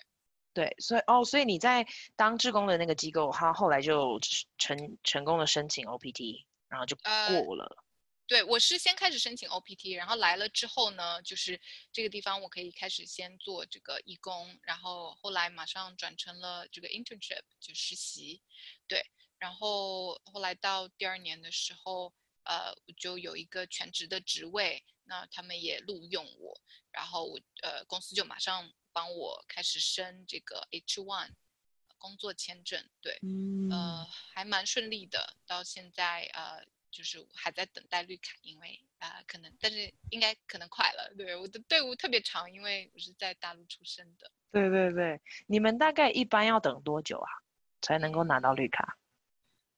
[0.52, 4.20] 对，所以哦，所以你在当志工的那个机构，他后来就
[4.58, 7.66] 成成功的申请 OPT，然后就过了。
[7.66, 7.85] 呃
[8.28, 11.62] 对，我是先开始申请 OPT，然后来了之后呢，就是
[11.92, 18.42] 这个地方我可以开始先做这个义工，然后后来马上转成了这个 internship 就实习，
[18.88, 19.06] 对，
[19.38, 22.12] 然后后来到第二年的时候，
[22.46, 26.60] 呃，我就有一个全职的职位，那他们也录用我，
[26.92, 31.30] 然后我呃公司就马上帮我开始申这个 H1
[32.00, 36.66] 工作签证，对，嗯、呃，还蛮顺利的，到现在呃。
[36.96, 41.14] 就是还在等待绿卡，因为啊、呃，可能，但是应该可能快了。
[41.18, 44.32] 对，我的队伍特别长，因为我是在大陆出生的。
[44.50, 47.30] 对对对，你们大概一般要等多久啊，
[47.82, 48.98] 才能够拿到绿卡？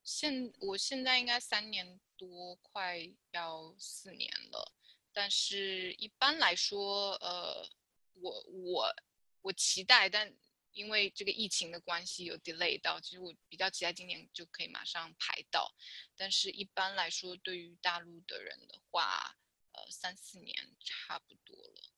[0.04, 3.00] 现我现在应该三年多，快
[3.32, 4.72] 要四年了。
[5.12, 7.68] 但是一般来说，呃，
[8.14, 8.96] 我我
[9.42, 10.32] 我期待，但。
[10.78, 15.74] 因为这个疫情的关系有 delay 到，其实我比较期待今年就可以马上排到，
[16.16, 19.36] 但是一般来说，对于大陆的人的话，
[19.72, 21.92] 呃，三四年差不多了。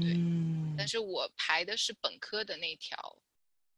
[0.00, 3.22] 对，嗯，但是我排的是本科的那条。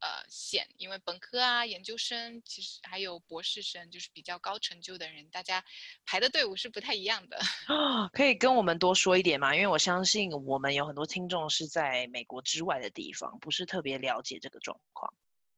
[0.05, 5.65] 呃，险，因为本科啊、研究生，其实还有博士生，就是比较高成就的人，大家
[6.05, 7.39] 排的队伍是不太一样的。
[8.13, 9.55] 可以跟我们多说一点吗？
[9.55, 15.11] 因为我相信我们有很多听众是在美国之外的地方，不是特别了解这个状况。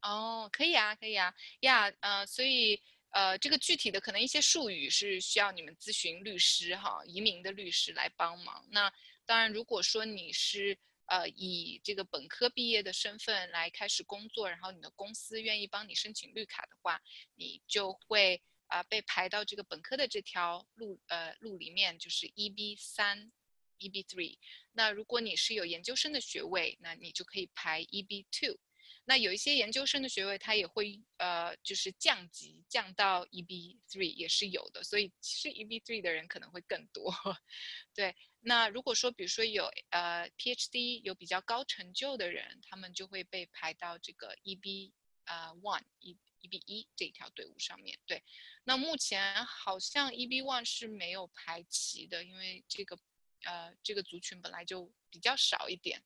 [0.03, 8.65] 哦，可以啊，可以啊，呀，呃，所以呃，这个具体的可能一些术语是需要你们咨询律师哈，移民的律师来帮忙。
[8.71, 8.89] 那
[9.25, 10.77] 当然，如果说你是。
[11.07, 17.01] 呃，以这个本科毕业的身份来开始工作，然后你的公司愿意帮你申请绿卡的话，
[17.35, 23.31] 你就会啊、被排到这个本科的这条路呃路里面，就是 EB 三、
[23.79, 24.37] EB three。
[24.73, 28.59] 那如果你是有研究生的学位，那你就可以排 EB two。
[29.05, 37.13] 那有一些研究生的学位，它也会呃就是降级降到 EB three 也是有的，所以其实 EB three 的人可能会更多，
[37.95, 38.13] 对。
[38.47, 44.93] 那如果说，比如说有呃 PhD 有比较高成就的人，他们就会被排到这个 EB
[45.25, 47.99] 啊 one 一 EB 一这一条队伍上面。
[48.05, 48.23] 对，
[48.63, 52.97] 那目前好像 EB one 是没有排齐的，因为这个
[53.43, 56.01] 呃这个族群本来就比较少一点，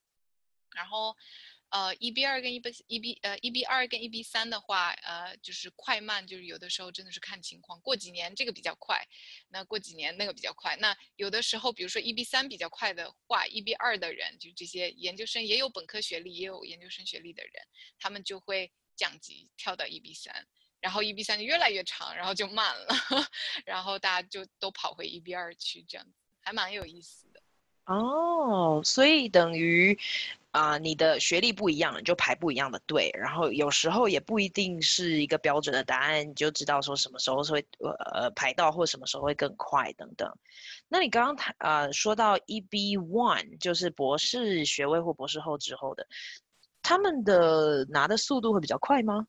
[0.74, 1.16] 然后。
[1.72, 7.80] 呃，EB 二跟 EB EB 呃 EB 二跟 EB 三的话，呃，就是快慢，就是有的时候真的是看情况。
[7.80, 9.08] 过几年这个比较快，
[9.48, 10.76] 那过几年那个比较快。
[10.82, 17.54] 那有的时候，比如说 EB 三比较快的话，EB 二的人，就这些研究生也有本科学历，也有研究生学历的人，
[17.98, 20.46] 他们就会降级跳到 EB 三，
[20.82, 22.88] 然后 EB 三就越来越长，然后就慢了，
[23.66, 26.06] 然后大家就都跑回 EB 二去，这样
[26.42, 27.42] 还蛮有意思的。
[27.86, 29.98] 哦，所以等于。
[30.52, 40.30] 啊、你的学历不一样，你就排不一样的队，然后有时候也不一定是一个标准的答案，你就知道说什么时候会呃排到，或什么时候会更快等等。
[40.90, 46.06] 那你刚刚谈呃说到 EB one，就是博士学位或博士后之后的，
[46.82, 49.26] 他们的拿的速度会比较快吗？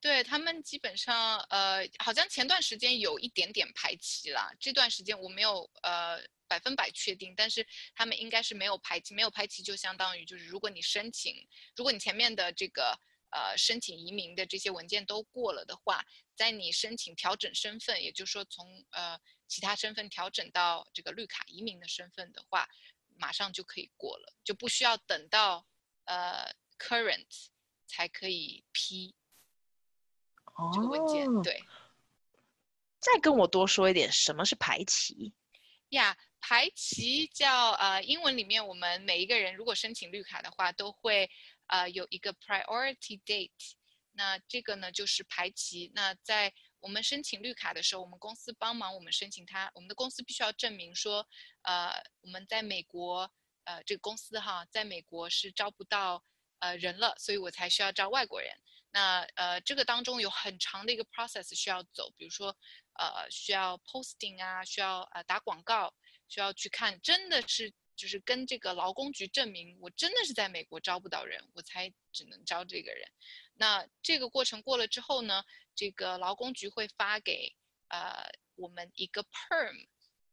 [0.00, 6.20] 对，他们基本上呃，好像前段时间有一点点排期了，这段时间我没有呃。
[6.52, 12.94] 百分百确定，但是他们应该是没有排期，没有排期就相当于就是，如果你申请，如果你前面的这个
[13.30, 22.68] 呃申请移民的这些文件都过了的话，在你申请调整身份，也就是说从呃其他身份调整到这个绿卡移民的身份的话，
[23.16, 25.66] 马上就可以过了，就不需要等到
[26.04, 27.48] 呃 current
[27.86, 29.14] 才可以批
[30.74, 31.26] 这个文件。
[31.26, 31.64] 哦、对，
[33.00, 35.32] 再跟我多说一点，什么是排期
[35.88, 41.30] 呀？Yeah, 排期叫呃，英文里面我们每一个人如果申请绿卡的话，都会
[41.68, 43.76] 呃有一个 priority date。
[44.14, 45.90] 那这个呢就是排期。
[45.94, 51.26] 那在我们申请绿卡的时候，我们公司帮忙我们申请它，我们的公司必须要证明说，
[51.62, 53.32] 呃，我们在美国，
[53.62, 56.22] 呃，这个公司哈，在美国是招不到
[56.58, 58.52] 呃人了，所以我才需要招外国人。
[58.90, 62.54] 那呃，这个当中有很长的一个 process 需要走，比如说
[62.98, 65.94] 呃需要 posting 啊，需要呃打广告。
[66.32, 73.06] 需要去看，真的是就是跟这个劳工局证明我真的是在美国招不到人，我才只能招这个人。
[73.52, 77.54] 那这个过程过了之后呢，这个劳工局会发给
[77.88, 79.86] 呃我们一个 perm，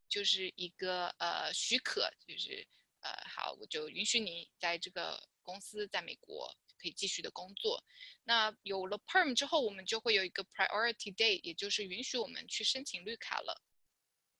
[0.07, 2.65] 就是一个呃许可，就是
[3.01, 7.83] 呃好，我就允许你在这个公司在美国可以继续的工作。
[8.23, 13.61] 那有了 perm 之后，我们就会有一个 priority date，也就是允许我们去申请绿卡了。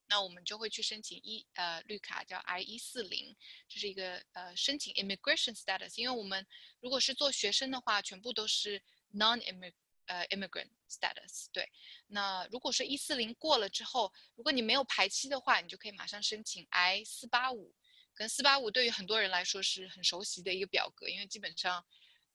[0.10, 3.36] 那我们就会去申请一呃绿卡，叫 I 一四零，
[3.68, 5.94] 这是一个呃申请 immigration status。
[6.02, 6.46] 因为我们
[6.82, 8.82] 如果是做学生的话，全部都是
[9.14, 9.74] non immig
[10.08, 11.46] 呃 immigrant status。
[11.54, 11.72] 对，
[12.08, 17.76] 那如果是一四零过了之后，如果你没有排期的话，你就可以马上申请 I 四八五。
[18.16, 21.86] 跟四八五对于很多人来说是很熟悉的一个表格，因为基本上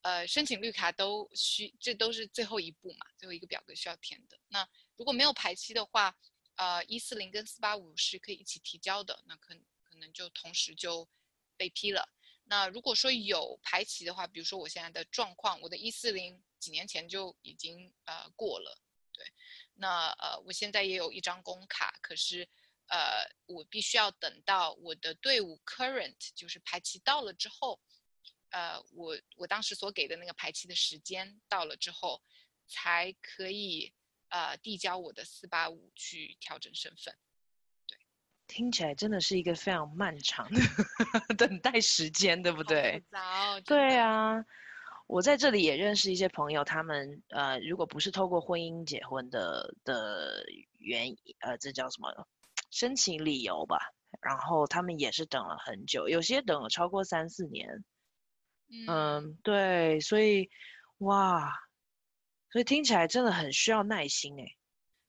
[0.00, 4.38] 呃申请绿卡都需这都是最后一步嘛，最后一个表格需要填的。
[4.48, 4.66] 那
[4.96, 6.16] 如果没有排期的话，
[6.56, 11.08] 呃，一四零跟四八五是可以一起提交的，那可可能就同时就
[11.56, 12.08] 被批了。
[12.44, 18.80] 那如果说有排期的话，比如说我现在的状况，我的一四零几年前就已经呃过了，
[19.12, 19.24] 对。
[19.74, 22.48] 那呃，我现在也有一张工卡，可是
[22.86, 27.80] 呃，我必须要等到我的队伍 current 就是排期到了之后，
[28.50, 32.22] 呃，我我当时所给的那个排期的时间到了之后，
[32.68, 33.92] 才可以。
[34.34, 37.14] 呃，递交我的四八五去调整身份，
[37.86, 37.96] 对，
[38.48, 43.00] 听起来真的是一个非常漫长的等待时间，对不对？
[43.12, 44.44] 早，对啊，
[45.06, 50.44] 我在这里也认识一些朋友，他们呃，如果不是透过婚姻结婚的的
[50.78, 52.26] 原因，呃，这叫什么？
[52.72, 53.92] 申请理由吧。
[54.20, 57.84] 然后他们也是等了很久，有些等了超过三四年。
[58.68, 60.50] 嗯，嗯，对，所以
[60.98, 61.52] 哇。
[62.54, 64.56] 所以听起来真的很需要耐心哎，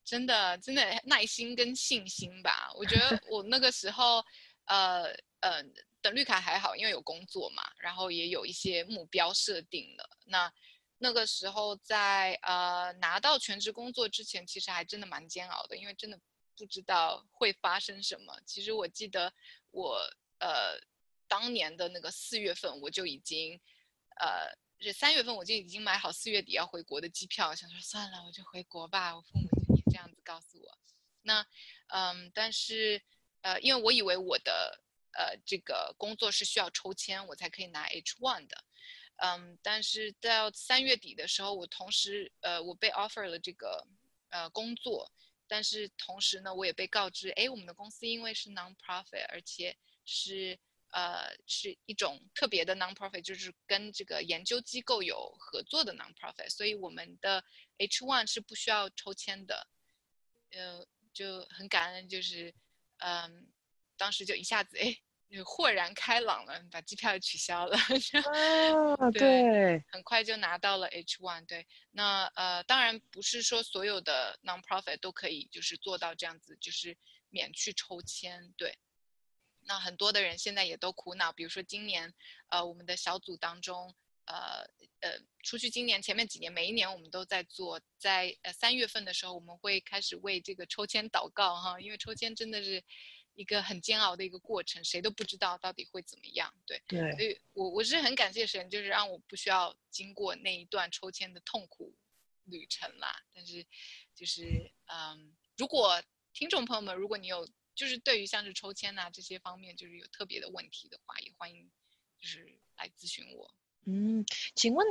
[0.04, 2.74] 真的真的耐心跟信心吧。
[2.74, 4.26] 我觉得我那个时候，
[4.64, 5.04] 呃
[5.42, 5.64] 呃，
[6.02, 10.18] 等绿卡还好，因为有工作嘛，然后也有一些目标设定了。
[10.26, 10.52] 那
[10.98, 16.20] 那个时候在呃拿到全职工作之前，其实还真的蛮煎熬的，因为真的
[16.58, 18.36] 不知道会发生什么。
[18.48, 19.32] 其实我记得
[19.70, 20.00] 我
[20.40, 20.80] 呃
[21.28, 23.62] 当年的那个四月份，我就已经
[24.20, 24.65] 呃。
[24.86, 29.16] 是三月份我就已经买好四月底要回国的机票，想说算了，我就回国吧。
[29.16, 30.78] 我父母就也这样子告诉我。
[31.24, 31.46] 那，
[31.88, 33.02] 嗯，但是，
[33.42, 34.80] 呃，因为我以为我的
[35.14, 38.64] 呃这个工作是需要抽签我才可以拿 H1 的，
[39.18, 43.88] 嗯，但是到三月底的时候，我同时呃我被 offer 了这个
[44.30, 45.12] 呃工作，
[45.48, 49.76] 但是同时呢，我也被告知，哎，我们的公司因为是 non-profit，而且
[50.06, 50.60] 是。
[50.96, 57.44] 呃，是一种特别的 non-profit，就是跟这个研究机构有合作的 non-profit，所以我们的
[57.80, 59.68] H1 是不需要抽签的，
[60.52, 62.48] 呃，就很感恩，就是，
[63.00, 63.30] 嗯、呃，
[63.98, 64.96] 当时就一下子哎，
[65.30, 67.76] 就豁然开朗了，把机票取消了，
[68.96, 76.98] 啊，对，对，很快就拿到了 H1，对，那呃，当然不是说所有的 non-profit 都可以就是做到这样子，就是
[77.30, 78.78] 免去抽签，对。
[79.68, 82.14] 那很多的人现在也都苦恼，比如说今年，
[82.50, 83.96] 呃，我们的小组当中，
[84.26, 84.64] 呃
[85.00, 92.84] 呃，除去今年前面几年，每一年我们都在做，在呃三月份的时候，我们会开始为这个抽签祷告哈，因为抽签真的是
[93.34, 101.92] 一个很煎熬的一个过程，谁都不知道到底会怎么样，对对，所以我我是很感谢神，就是让我不需要经过那一段抽签的痛苦
[102.44, 103.24] 旅程啦。
[103.34, 103.66] 但是，
[104.14, 106.04] 就是嗯，如果
[106.34, 107.50] 听众朋友们，如果你有。
[107.76, 111.70] 就是对于像是抽签呐、啊、这些方面，就是有特别的问题的话，也欢迎
[112.20, 113.54] 就是来咨询我。
[113.86, 114.88] 嗯，请问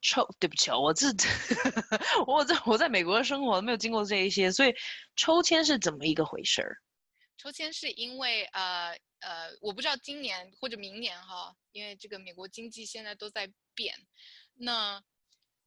[0.00, 1.08] 抽，对不起哦，我这
[2.26, 4.74] 我在我在美国的生活没有经过这一些，所以
[5.16, 6.80] 抽签是怎么一个回事儿？
[7.36, 13.94] 抽签是因为呃呃，我不知道今年或者明年哈，因为这个美国经济现在都在变。
[14.54, 15.02] 那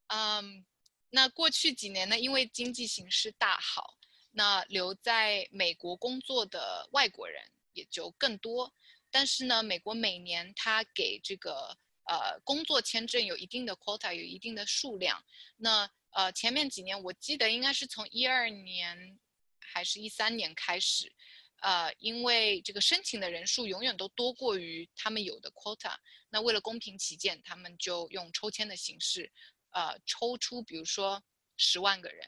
[0.07, 0.65] 嗯，
[1.09, 3.97] 那过去几年呢，因为经济形势大好。
[4.35, 7.39] 那留在美国工作的外国人
[7.73, 8.73] 也就更多，
[9.11, 15.23] 但是呢，美国每年他给这个呃工作签证有一定的 quota，有一定的数量。
[15.57, 19.19] 那呃前面几年我记得应该是从一二年
[19.59, 21.13] 还是一三年开始，
[21.61, 25.95] 呃因为这个申请的人数永远都多过于他们有的 quota，
[26.31, 29.31] 那为了公平起见，他们就用抽签的形式，
[29.73, 31.23] 呃抽出比如说
[31.55, 32.27] 十万个人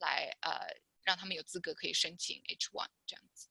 [0.00, 0.76] 来呃。
[1.02, 3.48] 让他们有资格可以申请 H1 这样子。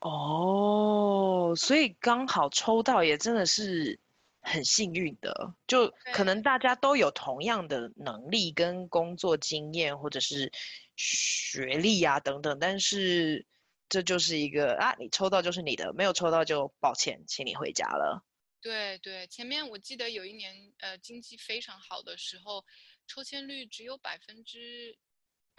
[0.00, 4.00] 哦，所以刚好抽到也真的是
[4.40, 10.50] 很幸运的，就可能大家都有同样的能力跟工作经验或者是
[10.96, 13.46] 学历啊等等，但是
[13.90, 18.24] 这就是一个啊，你抽到就是你的，没有抽到就抱歉，请你回家了。
[18.62, 22.64] 对对，前面我记得有一年，呃，经济非常好的时候，
[23.06, 24.96] 抽签率只有百分之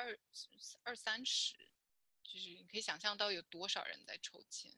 [0.02, 0.18] 二
[0.84, 1.56] 二三十，
[2.24, 4.72] 就是你可以想象到有多少人在抽签。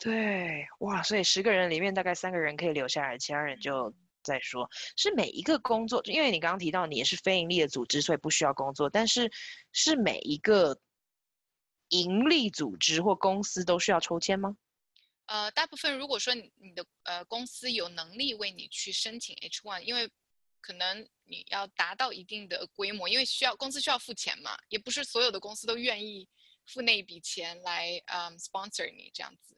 [0.00, 4.64] 对，哇，所以十个人里面大概三个人可以留下来，其他人就再说。
[4.64, 9.30] 嗯、是每一个工作，因为你刚刚提到你也是非盈利的组织，所以不需要工作，但是
[9.72, 10.80] 是每一个
[11.88, 14.56] 盈利组织或公司都需要抽签吗？
[15.26, 20.08] 呃，大部分如果说你你的呃公司有能力为你去申请 H1，因为
[20.60, 26.28] 可能你要达到一定的规模，因为需要公司需要付钱嘛，也不是所有的公司都愿意
[26.66, 29.56] 付那一笔钱来嗯、sponsor 你这样子，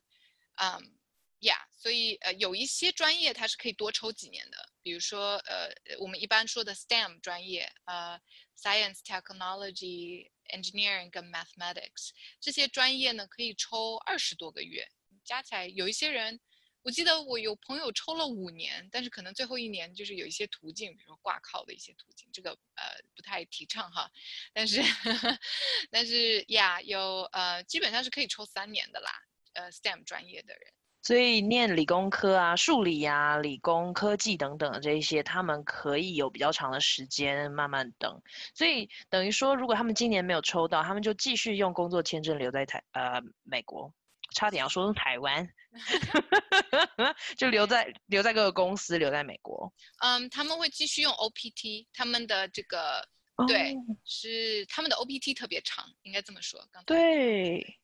[0.57, 0.97] 嗯
[1.41, 8.21] ，，Yeah，，所以呃有一些专业它是可以多抽几年的，比如说呃我们一般说的 STEM 专业，呃
[8.57, 14.87] Science Technology Engineering 跟 Mathematics 这些专业呢可以抽二十多个月。
[15.25, 16.41] 加起来有一些人，
[16.83, 24.11] 我记得我有朋友抽了五年，但是可能最后一年就是有一些途径，比如说挂靠的一些途径，这个呃不太提倡哈。
[24.53, 25.39] 但是呵呵
[25.91, 29.11] 但是呀，有呃基本上是可以抽三年的啦，
[29.53, 30.73] 呃 STEM 专业的人。
[31.03, 38.21] 所以念理工科啊、数理啊、理工科技等等的这一些，他们可以有比较长的时间慢慢等。
[38.55, 43.95] 所以等于说，如果他们今年没有抽到，他们就继续用工作签证留在台呃美国。
[44.35, 45.49] 差点要说成台湾，
[47.37, 49.73] 就留在留在各个公司，留在美国。
[49.99, 53.07] 嗯，他们会继续用 OPT，他们的这个、
[53.37, 53.47] oh.
[53.49, 56.61] 对是他们的 OPT 特别长，应该这么说。
[56.73, 57.79] 刚才对，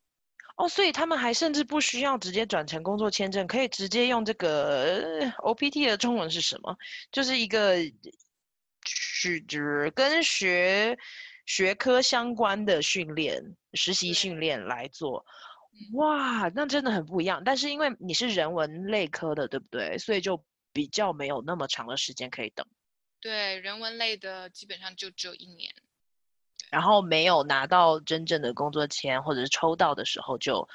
[0.57, 6.77] 哦，所以他们还甚至不需要直接转成工作签证，可以直接用这个 OPT 的中文是什么？
[7.13, 7.77] 就是一个
[8.85, 10.97] 是指跟学
[11.45, 15.25] 学科相关的训练、实习训练来做。
[15.93, 17.43] 哇，那真的很不一样。
[17.45, 19.99] 但是因为你是人文类科的，对不对？
[19.99, 22.67] 所以就比较没有那么长的时间可以等。
[23.21, 25.75] 对，人文类的基本上就只有一年。
[26.71, 30.69] 然后没有拿到真正的工作签，或者是抽到的时候就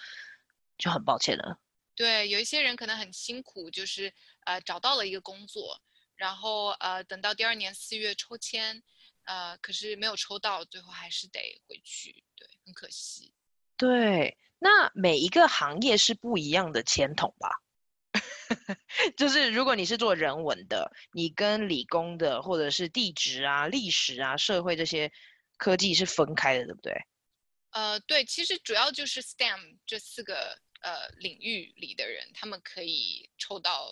[0.78, 1.60] 就很抱歉了。
[1.95, 4.14] 对，有一些人可能很辛苦，就是
[4.45, 5.82] 呃找到了一个工作，
[6.16, 8.82] 然后呃等到第二年四月抽签，
[9.26, 12.24] 呃可是没有抽到，最后还是得回去。
[12.36, 13.34] 对，很可惜。
[13.82, 14.38] 对。
[14.60, 17.50] 那每一个行业是不一样的签筒吧？
[19.18, 25.12] 就是如果你是做人文的，你跟理工的或者是地质啊、历史啊、社会这些
[25.58, 26.94] 科技是分开的，对不对？
[27.72, 33.90] 呃，对，其实主要就是 STEM 这四个呃领域里的人，他们可以抽到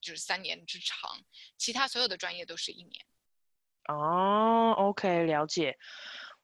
[0.00, 1.10] 就是三年之长，
[1.58, 3.04] 其他所有的专业都是一年。
[3.88, 5.76] 哦，OK，了解。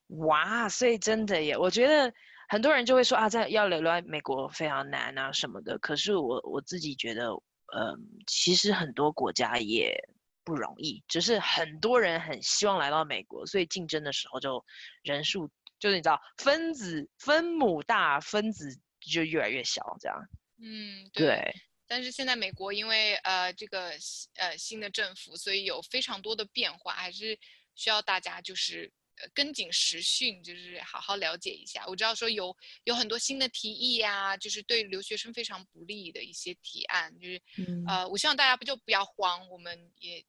[0.08, 2.12] 哇，所以真的耶，我觉得。
[2.52, 5.78] 很多人就会说啊，在要留在美国非常难啊什么的。
[5.78, 7.30] 可是我我自己觉得，
[7.74, 9.98] 嗯，其实很多国家也
[10.44, 14.62] 不容易，只是很多人很希望来到美国，所以竞争的时候就
[15.02, 15.48] 人数
[15.78, 20.18] 就是你知道分子分母大，分子就越来越小这样。
[20.58, 21.24] 嗯，对。
[21.28, 21.54] 对。
[21.86, 23.92] 但是现在美国因为呃这个
[24.36, 27.38] 呃新的政府，所以有非常多的变化，还是
[27.74, 28.92] 需要大家就是。
[29.34, 31.84] 跟紧时讯，就是好好了解一下。
[31.86, 40.24] 我知道说有有很多新的提议呀、啊，就是对留学生非常不利的一些提案，就是、嗯、呃，我希望大家不就不要慌，我们也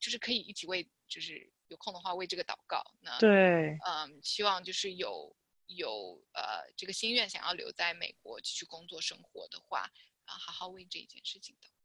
[0.00, 2.82] 就是可以一起为，就是有空的话为这个祷告。
[3.00, 9.80] 那对，嗯，希望就是有有呃这个心愿想要留在美国继续工作生活的话，
[10.24, 11.77] 啊，好好为这一件事情祷告。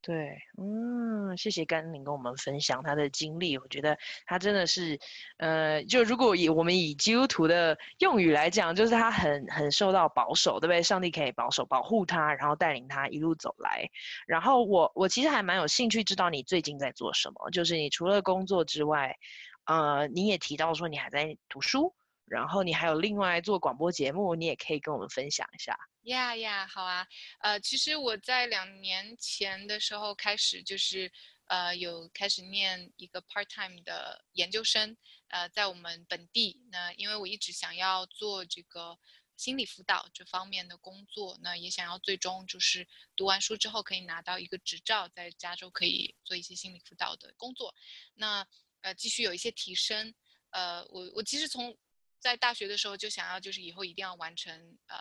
[0.00, 3.58] 对，嗯，谢谢甘霖跟我们分享他的经历。
[3.58, 4.98] 我觉得他真的是，
[5.38, 10.82] 呃，就如果以我们以基督徒的用语来讲，就是他很很受到保守，对不对？
[10.82, 13.90] 上帝可以保守保护他，然后带领他一路走来。
[14.26, 19.16] 然后我我其实还蛮有兴趣知道你最近在做什么，就是你除了工作之外，
[19.64, 21.92] 呃，你也提到说你还在读书，
[22.30, 25.76] 然后你还有另外做广播节目，你也可以跟我们分享一下。
[26.02, 27.06] 呀呀，好啊，
[27.40, 31.12] 呃，其实我在两年前的时候开始，就是
[31.48, 34.96] 呃有开始念一个 part time 的研究生，
[35.28, 36.60] 呃，在我们本地。
[36.70, 38.98] 那因为我一直想要做这个
[39.36, 47.74] 心理辅导这方面的工作，那也想要最终就是读完书之后可以拿到一个执照，在加州可以做一些心理辅导的工作。
[48.14, 48.46] 那
[48.80, 50.14] 呃继续有一些提升。
[50.50, 51.76] 呃，我我其实从
[52.18, 54.96] 在大学的时候就想要，就是以后一定要完成呃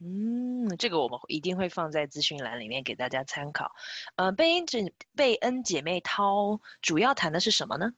[0.00, 3.72] 嗯，这个我们一定会放在资讯栏里面给大家参考。
[4.16, 7.94] 呃，贝恩姐贝恩姐妹涛主要谈的是什么呢？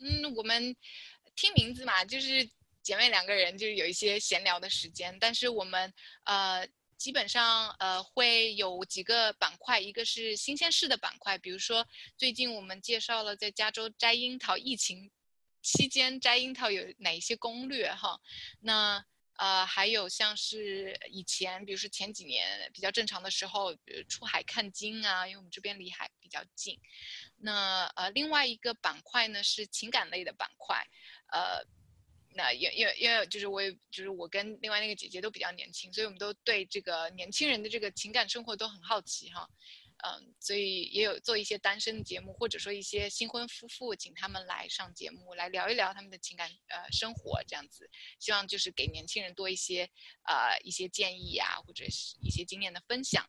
[0.00, 0.74] 嗯，我们
[1.36, 2.50] 听名字嘛，就是。
[2.88, 5.92] 姐妹两个人就是有一些闲聊的时间，但是我们
[6.24, 6.66] 呃
[6.96, 11.86] 基本上呃会有几个板块，一个是新鲜事的板块，比如说
[12.16, 15.10] 最近我们介绍了在加州摘樱桃，疫情
[15.60, 18.18] 期间摘樱桃有哪一些攻略哈，
[18.60, 19.04] 那
[19.36, 26.80] 呃还有像是以前，比如说前几年比较正常的时候，比如出海看鲸啊，因为我们这边离海比较近。
[27.36, 30.82] 那呃另外一个板块呢是情感类的板块，
[31.26, 31.62] 呃。
[32.38, 39.50] 那因因为因为就是我也就是我跟另外那个姐姐都比较年轻，所以我们都对这个年轻人的这个情感生活都很好奇哈，
[40.04, 49.90] 嗯，所以也有做一些单身的节目，或者说一些新婚夫妇，请他们来上节目来聊一聊他们的情感呃生活这样子，希望就是给年轻人多一些
[50.22, 53.28] 呃一些建议啊，或者是一些经验的分享。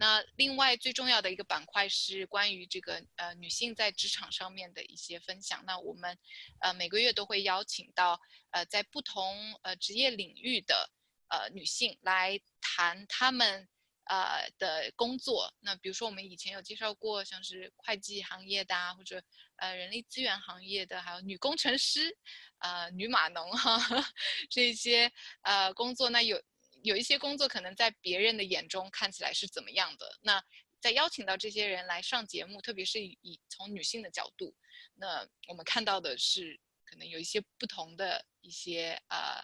[0.00, 5.64] 那另外最重要的一个板块是关于这个呃女性在职场上面的一些分享。
[5.66, 6.16] 那我们
[6.60, 8.20] 呃每个月都会邀请到
[8.50, 10.88] 呃在不同呃职业领域的
[11.28, 13.68] 呃女性来谈她们
[14.04, 15.52] 呃的工作。
[15.60, 19.20] 那比如说我们以前有介绍过像是会计行业的啊，或者
[19.56, 22.16] 呃人力资源行业的，还有女工程师、
[22.58, 23.78] 呃女码农哈
[24.48, 26.08] 这些呃工作。
[26.08, 26.40] 那有。
[26.82, 30.18] 有一些工作可能在别人的眼中看起来是怎么样的？
[30.22, 30.42] 那
[30.80, 34.54] 在邀请到这些人来上节目，特别是以从女性的角度，
[34.94, 39.42] 那我们看到的是可能有一些不同的一些呃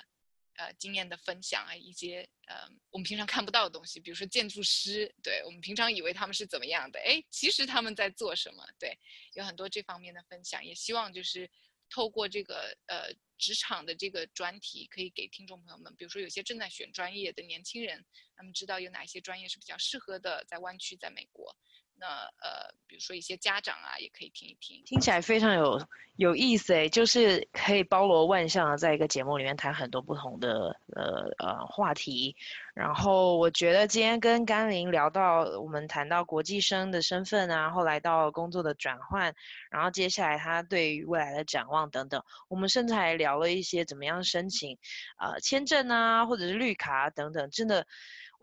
[0.56, 8.64] 呃经验的分享啊，一些呃我们平常看不到的东西，比如说建筑师，对，我们平常以为他们是怎么样的，哎，其实他们在做什么？
[8.78, 8.96] 对，
[9.32, 11.50] 有很多这方面的分享，也希望就是
[11.94, 13.14] 透过这个呃。
[13.36, 18.02] 职场的这个专题可以给听众朋友们，比如说有些正在选专业的年轻人，
[18.36, 21.54] 他们知道有哪些专业是比较适合的，在湾区，在美国。
[21.96, 22.06] 那
[22.40, 24.80] 呃，比如说一些家长啊，也可以听一听。
[24.86, 25.84] 听起来非常有
[26.14, 32.36] 有意思诶，就是可以包罗万象的，在一个节目里面谈很多不同的呃呃话题。
[32.72, 39.34] 然后我觉得今天跟甘霖聊到，我们谈到国际生的身份啊，后来到工作的转换，
[39.72, 44.78] 然后接下来他对于未来的展望等等，我们甚至还聊了一些怎么样申请
[45.18, 47.88] 呃签证啊，或者是绿卡等等，真的。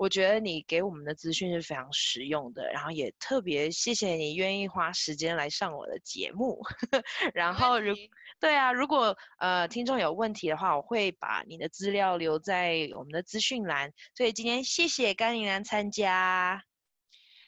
[0.01, 6.59] 我觉得你给我们的资讯是非常实用的，然后也特别谢谢你愿意花时间来上我的节目。
[7.35, 7.95] 然后如
[8.39, 13.93] 对啊，如果呃听众有问题的话，我会把你的资料留在我们的资讯栏。
[14.17, 16.63] 所以今天谢谢甘霖来参加，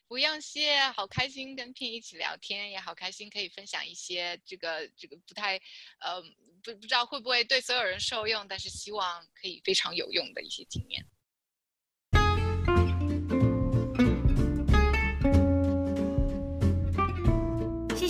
[0.08, 5.56] 不用谢，好开心跟 Pin 一起聊天，也好开心可以分享一些这个这个不太
[6.01, 6.22] 呃
[6.64, 11.04] 不不知道会不会对所有人受用，但是希望可以非常有用的一些经验。